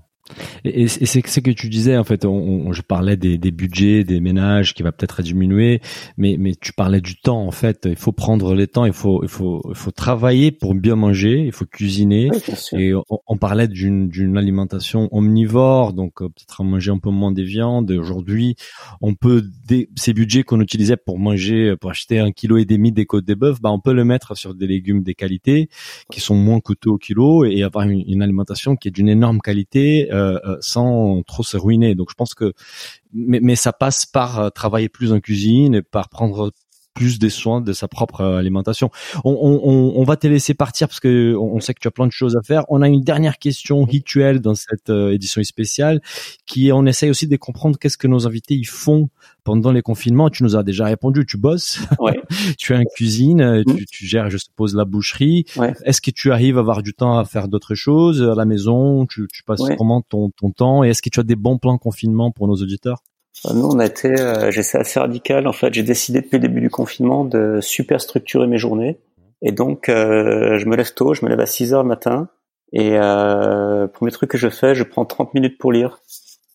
Et, 0.64 0.88
c'est 0.88 1.26
ce 1.26 1.40
que 1.40 1.52
tu 1.52 1.70
disais 1.70 1.98
en 1.98 2.04
fait. 2.04 2.26
On, 2.26 2.72
je 2.72 2.82
parlais 2.82 3.18
des, 3.18 3.38
des, 3.38 3.52
budgets, 3.52 4.04
des 4.04 4.20
ménages 4.20 4.74
qui 4.74 4.84
va 4.84 4.92
peut-être 4.92 5.22
diminuer, 5.22 5.82
mais 6.18 6.38
mais 6.40 6.54
tu 6.60 6.74
parlais 6.74 7.02
du 7.02 7.16
temps 7.16 7.46
en 7.46 7.52
fait. 7.52 7.88
Il 7.90 7.96
faut 7.96 8.12
prendre 8.12 8.56
le 8.56 8.68
temps. 8.68 8.86
Il 8.86 8.94
faut 8.94 9.24
il 9.24 9.30
faut 9.30 9.62
il 9.70 9.76
faut 9.76 9.92
travailler 9.92 10.52
pour 10.52 10.76
bien 10.76 10.96
manger. 10.96 11.44
Il 11.46 11.52
faut 11.52 11.66
cuisiner. 11.66 12.30
et 12.74 12.94
on, 13.28 13.38
parlait 13.38 13.68
d'une 13.68 14.10
d'une 14.10 14.38
alimentation 14.38 15.10
omnivore, 15.12 15.94
donc 15.94 16.22
euh, 16.22 16.30
peut-être 16.30 16.64
manger 16.64 16.92
un 16.92 17.00
peu 17.00 17.10
moins 17.10 17.32
des 17.32 17.44
viandes. 17.44 17.92
Aujourd'hui, 17.92 18.56
on 19.02 19.16
peut 19.16 19.44
des, 19.68 19.90
ces 19.96 20.14
budgets 20.14 20.44
qu'on 20.44 20.62
utilisait 20.62 20.98
pour 20.98 21.18
manger, 21.18 21.76
pour 21.80 21.90
acheter 21.90 22.20
un 22.20 22.32
kilo 22.32 22.58
et 22.58 22.66
demi 22.66 22.92
des 22.92 23.06
côtes 23.06 23.26
des 23.26 23.36
bœufs, 23.36 23.60
bah 23.62 23.72
on 23.72 23.80
peut 23.80 23.94
le 23.94 24.06
mettre 24.06 24.36
sur 24.36 24.54
des 24.54 24.68
légumes 24.68 25.04
des 25.04 25.16
qualités 25.16 25.70
qui 26.12 26.20
sont 26.20 26.36
moins 26.36 26.60
coûteux 26.60 26.92
au 26.92 26.98
kilo 26.98 27.46
et 27.46 27.64
avoir 27.64 27.88
une, 27.88 28.04
une 28.08 28.22
alimentation 28.22 28.76
qui 28.76 28.88
est 28.88 28.92
d'une 28.92 29.10
énorme 29.10 29.40
qualité. 29.40 30.10
Euh, 30.12 30.21
sans 30.62 31.24
trop 31.24 31.44
se 31.44 31.58
ruiner. 31.58 31.96
Donc 31.96 32.10
je 32.10 32.16
pense 32.16 32.34
que, 32.34 32.54
mais, 33.14 33.40
mais 33.42 33.56
ça 33.56 33.74
passe 33.74 34.06
par 34.06 34.40
euh, 34.40 34.50
travailler 34.50 34.90
plus 34.90 35.12
en 35.14 35.20
cuisine 35.20 35.76
et 35.76 35.82
par 35.82 36.10
prendre 36.10 36.52
plus 36.94 37.20
des 37.20 37.30
soins 37.30 37.62
de 37.62 37.74
sa 37.74 37.88
propre 37.88 38.24
alimentation. 38.24 38.90
On, 39.24 39.32
on, 39.32 39.94
on, 39.96 40.04
va 40.04 40.18
te 40.18 40.28
laisser 40.28 40.54
partir 40.54 40.88
parce 40.88 41.00
que 41.00 41.36
on 41.36 41.60
sait 41.60 41.74
que 41.74 41.80
tu 41.80 41.88
as 41.88 41.92
plein 41.92 42.08
de 42.08 42.12
choses 42.12 42.36
à 42.36 42.42
faire. 42.42 42.64
On 42.70 42.82
a 42.82 42.88
une 42.88 43.02
dernière 43.02 43.38
question 43.38 43.84
rituelle 43.84 44.40
dans 44.40 44.56
cette 44.56 44.90
euh, 44.90 45.14
édition 45.14 45.42
spéciale 45.44 46.02
qui 46.46 46.68
est, 46.68 46.72
on 46.72 46.86
essaye 46.86 47.10
aussi 47.10 47.28
de 47.28 47.36
comprendre 47.38 47.78
qu'est-ce 47.80 47.98
que 47.98 48.08
nos 48.08 48.28
invités 48.28 48.56
ils 48.56 48.68
font 48.68 49.10
pendant 49.44 49.72
les 49.72 49.82
confinements. 49.82 50.30
Tu 50.30 50.44
nous 50.44 50.56
as 50.56 50.64
déjà 50.64 50.86
répondu, 50.86 51.26
tu 51.26 51.38
bosses, 51.38 51.80
ouais. 52.00 52.20
tu 52.58 52.74
es 52.74 52.78
en 52.78 52.84
cuisine, 52.84 53.42
euh, 53.42 53.64
tu, 53.66 53.74
mm. 53.74 53.86
tu, 53.90 54.06
gères, 54.06 54.30
je 54.30 54.38
suppose, 54.38 54.76
la 54.76 54.86
boucherie. 54.86 55.46
Ouais. 55.56 55.74
Est-ce 55.86 56.02
que 56.02 56.12
tu 56.12 56.32
arrives 56.32 56.58
à 56.58 56.62
avoir 56.62 56.84
du 56.84 56.94
temps 56.94 57.18
à 57.18 57.26
faire 57.26 57.48
d'autres 57.48 57.76
choses 57.76 58.22
à 58.22 58.36
la 58.36 58.46
maison? 58.46 59.06
Tu, 59.06 59.28
tu 59.32 59.44
passes 59.44 59.62
comment 59.78 60.02
ton, 60.02 60.30
ton 60.32 60.52
temps? 60.52 60.84
Et 60.84 60.90
est-ce 60.90 61.02
que 61.02 61.10
tu 61.10 61.20
as 61.20 61.24
des 61.24 61.36
bons 61.36 61.58
plans 61.58 61.78
confinement 61.78 62.32
pour 62.32 62.48
nos 62.48 62.56
auditeurs? 62.56 63.02
euh, 63.02 63.11
nous, 63.54 63.66
on 63.66 63.80
a 63.80 63.86
été, 63.86 64.10
euh, 64.20 64.52
j'essaie 64.52 64.78
assez 64.78 65.00
radical. 65.00 65.48
En 65.48 65.54
fait, 65.54 65.74
j'ai 65.74 65.84
décidé 65.84 66.22
depuis 66.22 66.38
le 66.38 66.48
début 66.48 66.62
du 66.62 66.70
confinement 66.70 67.26
de 67.26 67.60
super 67.62 68.02
structurer 68.02 68.48
mes 68.48 68.58
journées. 68.58 69.00
Et 69.42 69.52
donc, 69.52 69.90
euh, 69.90 70.58
je 70.60 70.66
me 70.68 70.76
lève 70.76 70.94
tôt, 70.94 71.14
je 71.14 71.26
me 71.26 71.30
lève 71.30 71.40
à 71.40 71.46
6 71.46 71.74
heures 71.74 71.84
le 71.84 71.90
matin. 71.90 72.30
Et 72.74 72.98
euh, 72.98 73.88
premier 73.88 74.12
truc 74.12 74.32
que 74.32 74.38
je 74.38 74.50
fais, 74.50 74.76
je 74.76 74.84
prends 74.84 75.06
30 75.06 75.34
minutes 75.34 75.58
pour 75.58 75.72
lire. 75.72 76.00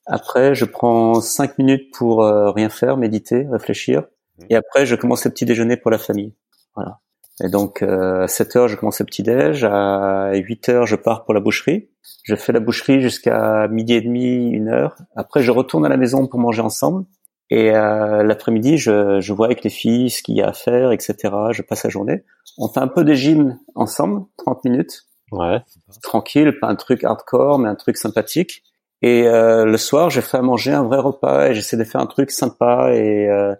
Après, 0.07 0.55
je 0.55 0.65
prends 0.65 1.21
5 1.21 1.59
minutes 1.59 1.93
pour 1.93 2.23
euh, 2.23 2.51
rien 2.51 2.69
faire, 2.69 2.97
méditer, 2.97 3.47
réfléchir. 3.51 4.05
Et 4.51 4.57
après, 4.57 4.87
je 4.87 4.95
commence 4.95 5.25
le 5.25 5.31
petit 5.31 5.45
déjeuner 5.45 5.77
pour 5.77 5.91
la 5.91 5.99
famille. 5.99 6.35
Voilà. 6.75 7.01
Et 7.43 7.49
donc, 7.49 7.83
euh, 7.83 8.27
7 8.27 8.57
heures, 8.57 8.69
je 8.69 8.77
commence 8.77 9.01
le 9.01 9.07
petit 9.07 9.23
déj. 9.23 9.65
À 9.65 10.33
8 10.35 10.69
heures, 10.69 10.87
je 10.87 10.97
pars 10.97 11.25
pour 11.25 11.35
la 11.35 11.41
boucherie. 11.41 11.91
Je 12.23 12.35
fais 12.35 12.53
la 12.53 12.61
boucherie 12.61 13.01
jusqu'à 13.01 13.69
midi 13.69 13.95
et 13.95 14.01
demi, 14.01 14.51
une 14.51 14.69
heure. 14.69 14.97
Après, 15.15 15.43
je 15.43 15.51
retourne 15.51 15.87
à 15.87 15.89
la 15.89 15.97
maison 15.97 16.27
pour 16.27 16.41
manger 16.41 16.63
ensemble. 16.63 17.05
Et 17.51 17.71
euh, 17.71 18.25
l'après-midi, 18.25 18.77
je, 18.77 19.21
je 19.21 19.33
vois 19.33 19.47
avec 19.47 19.63
les 19.63 19.71
filles 19.71 20.11
ce 20.11 20.23
qu'il 20.23 20.37
y 20.37 20.43
a 20.43 20.49
à 20.49 20.53
faire, 20.53 20.91
etc. 20.91 21.15
Je 21.53 21.63
passe 21.63 21.85
la 21.85 21.91
journée. 21.91 22.25
On 22.59 22.69
fait 22.69 22.81
un 22.81 22.89
peu 22.89 23.05
de 23.05 23.15
gym 23.15 23.59
ensemble, 23.75 24.25
30 24.39 24.65
minutes. 24.65 25.07
Ouais. 25.33 25.61
Tranquille, 26.03 26.59
pas 26.61 26.69
un 26.69 26.77
truc 26.77 27.05
hardcore, 27.05 27.59
mais 27.59 27.69
un 27.69 27.75
truc 27.75 27.97
sympathique. 27.97 28.63
Et 29.03 29.29
euh, 29.29 29.65
le 29.65 29.77
soir, 29.77 30.11
je 30.11 30.21
fais 30.21 30.39
à 30.39 30.43
manger 30.43 30.73
un 30.73 30.83
vrai 30.83 30.99
repas 30.99 31.49
et 31.49 31.55
j'essaie 31.55 31.77
de 31.77 31.85
faire 31.85 32.01
un 32.01 32.07
truc 32.07 32.31
sympa 32.31 32.93
et 32.95 33.29
euh, 33.29 33.55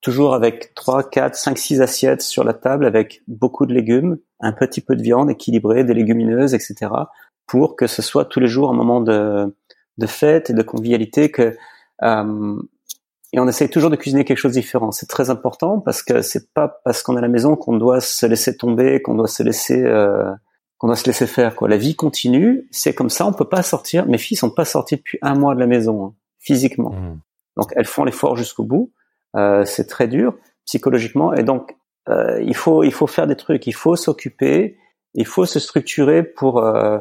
toujours 0.00 0.34
avec 0.34 0.74
3, 0.74 1.08
4, 1.08 1.34
5, 1.34 1.58
6 1.58 1.80
assiettes 1.80 2.22
sur 2.22 2.44
la 2.44 2.54
table 2.54 2.84
avec 2.84 3.22
beaucoup 3.28 3.66
de 3.66 3.72
légumes, 3.72 4.18
un 4.40 4.52
petit 4.52 4.80
peu 4.80 4.96
de 4.96 5.02
viande 5.02 5.30
équilibrée, 5.30 5.84
des 5.84 5.94
légumineuses, 5.94 6.54
etc. 6.54 6.90
pour 7.46 7.76
que 7.76 7.86
ce 7.86 8.02
soit 8.02 8.24
tous 8.24 8.40
les 8.40 8.46
jours 8.46 8.70
un 8.70 8.74
moment 8.74 9.00
de, 9.00 9.54
de 9.98 10.06
fête 10.06 10.50
et 10.50 10.52
de 10.54 10.62
convivialité 10.62 11.30
que 11.30 11.56
euh, 12.02 12.56
et 13.32 13.40
on 13.40 13.48
essaye 13.48 13.68
toujours 13.68 13.90
de 13.90 13.96
cuisiner 13.96 14.24
quelque 14.24 14.38
chose 14.38 14.54
de 14.54 14.60
différent. 14.60 14.92
C'est 14.92 15.08
très 15.08 15.28
important 15.28 15.80
parce 15.80 16.04
que 16.04 16.22
c'est 16.22 16.52
pas 16.54 16.80
parce 16.84 17.02
qu'on 17.02 17.16
est 17.16 17.18
à 17.18 17.22
la 17.22 17.28
maison 17.28 17.56
qu'on 17.56 17.76
doit 17.76 18.00
se 18.00 18.26
laisser 18.26 18.56
tomber, 18.56 19.02
qu'on 19.02 19.16
doit 19.16 19.26
se 19.26 19.42
laisser 19.42 19.82
euh, 19.82 20.30
qu'on 20.78 20.86
doit 20.86 20.96
se 20.96 21.06
laisser 21.06 21.26
faire. 21.26 21.56
Quoi. 21.56 21.68
La 21.68 21.76
vie 21.76 21.96
continue, 21.96 22.68
c'est 22.70 22.94
comme 22.94 23.10
ça. 23.10 23.26
On 23.26 23.32
peut 23.32 23.48
pas 23.48 23.64
sortir. 23.64 24.06
Mes 24.06 24.18
filles 24.18 24.36
sont 24.36 24.50
pas 24.50 24.64
sorties 24.64 24.96
depuis 24.96 25.18
un 25.20 25.34
mois 25.34 25.56
de 25.56 25.60
la 25.60 25.66
maison 25.66 26.06
hein, 26.06 26.14
physiquement. 26.38 26.90
Mmh. 26.90 27.20
Donc 27.56 27.72
elles 27.74 27.86
font 27.86 28.04
l'effort 28.04 28.36
jusqu'au 28.36 28.62
bout. 28.62 28.92
Euh, 29.36 29.64
c'est 29.64 29.86
très 29.86 30.06
dur 30.06 30.36
psychologiquement 30.64 31.34
et 31.34 31.42
donc 31.42 31.76
euh, 32.08 32.40
il 32.40 32.54
faut 32.54 32.84
il 32.84 32.92
faut 32.92 33.08
faire 33.08 33.26
des 33.26 33.34
trucs, 33.34 33.66
il 33.66 33.74
faut 33.74 33.96
s'occuper, 33.96 34.78
il 35.14 35.26
faut 35.26 35.44
se 35.44 35.58
structurer 35.58 36.22
pour 36.22 36.58
euh, 36.58 37.00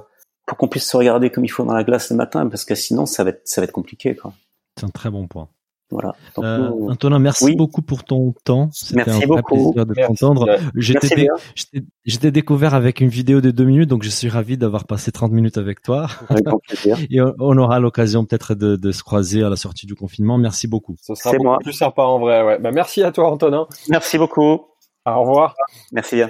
pour 0.53 0.57
qu'on 0.59 0.67
puisse 0.67 0.87
se 0.87 0.95
regarder 0.95 1.31
comme 1.31 1.43
il 1.43 1.49
faut 1.49 1.65
dans 1.65 1.73
la 1.73 1.83
glace 1.83 2.11
le 2.11 2.15
matin 2.15 2.47
parce 2.47 2.63
que 2.63 2.75
sinon 2.75 3.07
ça 3.07 3.23
va 3.23 3.31
être 3.31 3.41
ça 3.43 3.59
va 3.59 3.65
être 3.65 3.71
compliqué 3.71 4.15
quoi. 4.15 4.33
C'est 4.77 4.85
un 4.85 4.89
très 4.89 5.09
bon 5.09 5.27
point. 5.27 5.49
Voilà. 5.89 6.15
Euh, 6.39 6.89
Antonin, 6.89 7.19
merci 7.19 7.55
beaucoup 7.55 7.83
pour 7.83 8.03
ton 8.03 8.33
temps. 8.43 8.69
C'était 8.71 9.11
un 9.11 9.19
vrai 9.19 9.43
plaisir 9.43 9.85
de 9.85 9.93
t'entendre. 9.93 10.57
J'étais 12.05 12.31
découvert 12.31 12.73
avec 12.73 12.99
une 12.99 13.09
vidéo 13.09 13.41
de 13.41 13.51
deux 13.51 13.65
minutes, 13.65 13.89
donc 13.89 14.01
je 14.01 14.09
suis 14.09 14.27
ravi 14.27 14.57
d'avoir 14.57 14.85
passé 14.85 15.11
30 15.11 15.31
minutes 15.31 15.57
avec 15.59 15.83
toi. 15.83 16.07
Avec 16.29 16.45
plaisir. 16.67 16.97
Et 17.11 17.21
on 17.21 17.57
aura 17.57 17.79
l'occasion 17.79 18.25
peut-être 18.25 18.55
de, 18.55 18.75
de, 18.75 18.91
se 18.91 19.03
croiser 19.03 19.43
à 19.43 19.49
la 19.49 19.55
sortie 19.55 19.85
du 19.85 19.93
confinement. 19.93 20.39
Merci 20.39 20.67
beaucoup. 20.67 20.95
Ce 20.99 21.13
sera 21.13 21.31
beaucoup 21.31 21.43
moi. 21.43 21.57
plus 21.61 21.73
sympa 21.73 22.01
en 22.01 22.17
vrai. 22.17 22.43
Ouais. 22.43 22.57
Bah, 22.57 22.71
merci 22.71 23.03
à 23.03 23.11
toi, 23.11 23.29
Antonin. 23.29 23.67
Merci 23.89 24.17
beaucoup. 24.17 24.65
Au 25.05 25.21
revoir. 25.21 25.55
Merci 25.91 26.15
bien. 26.15 26.29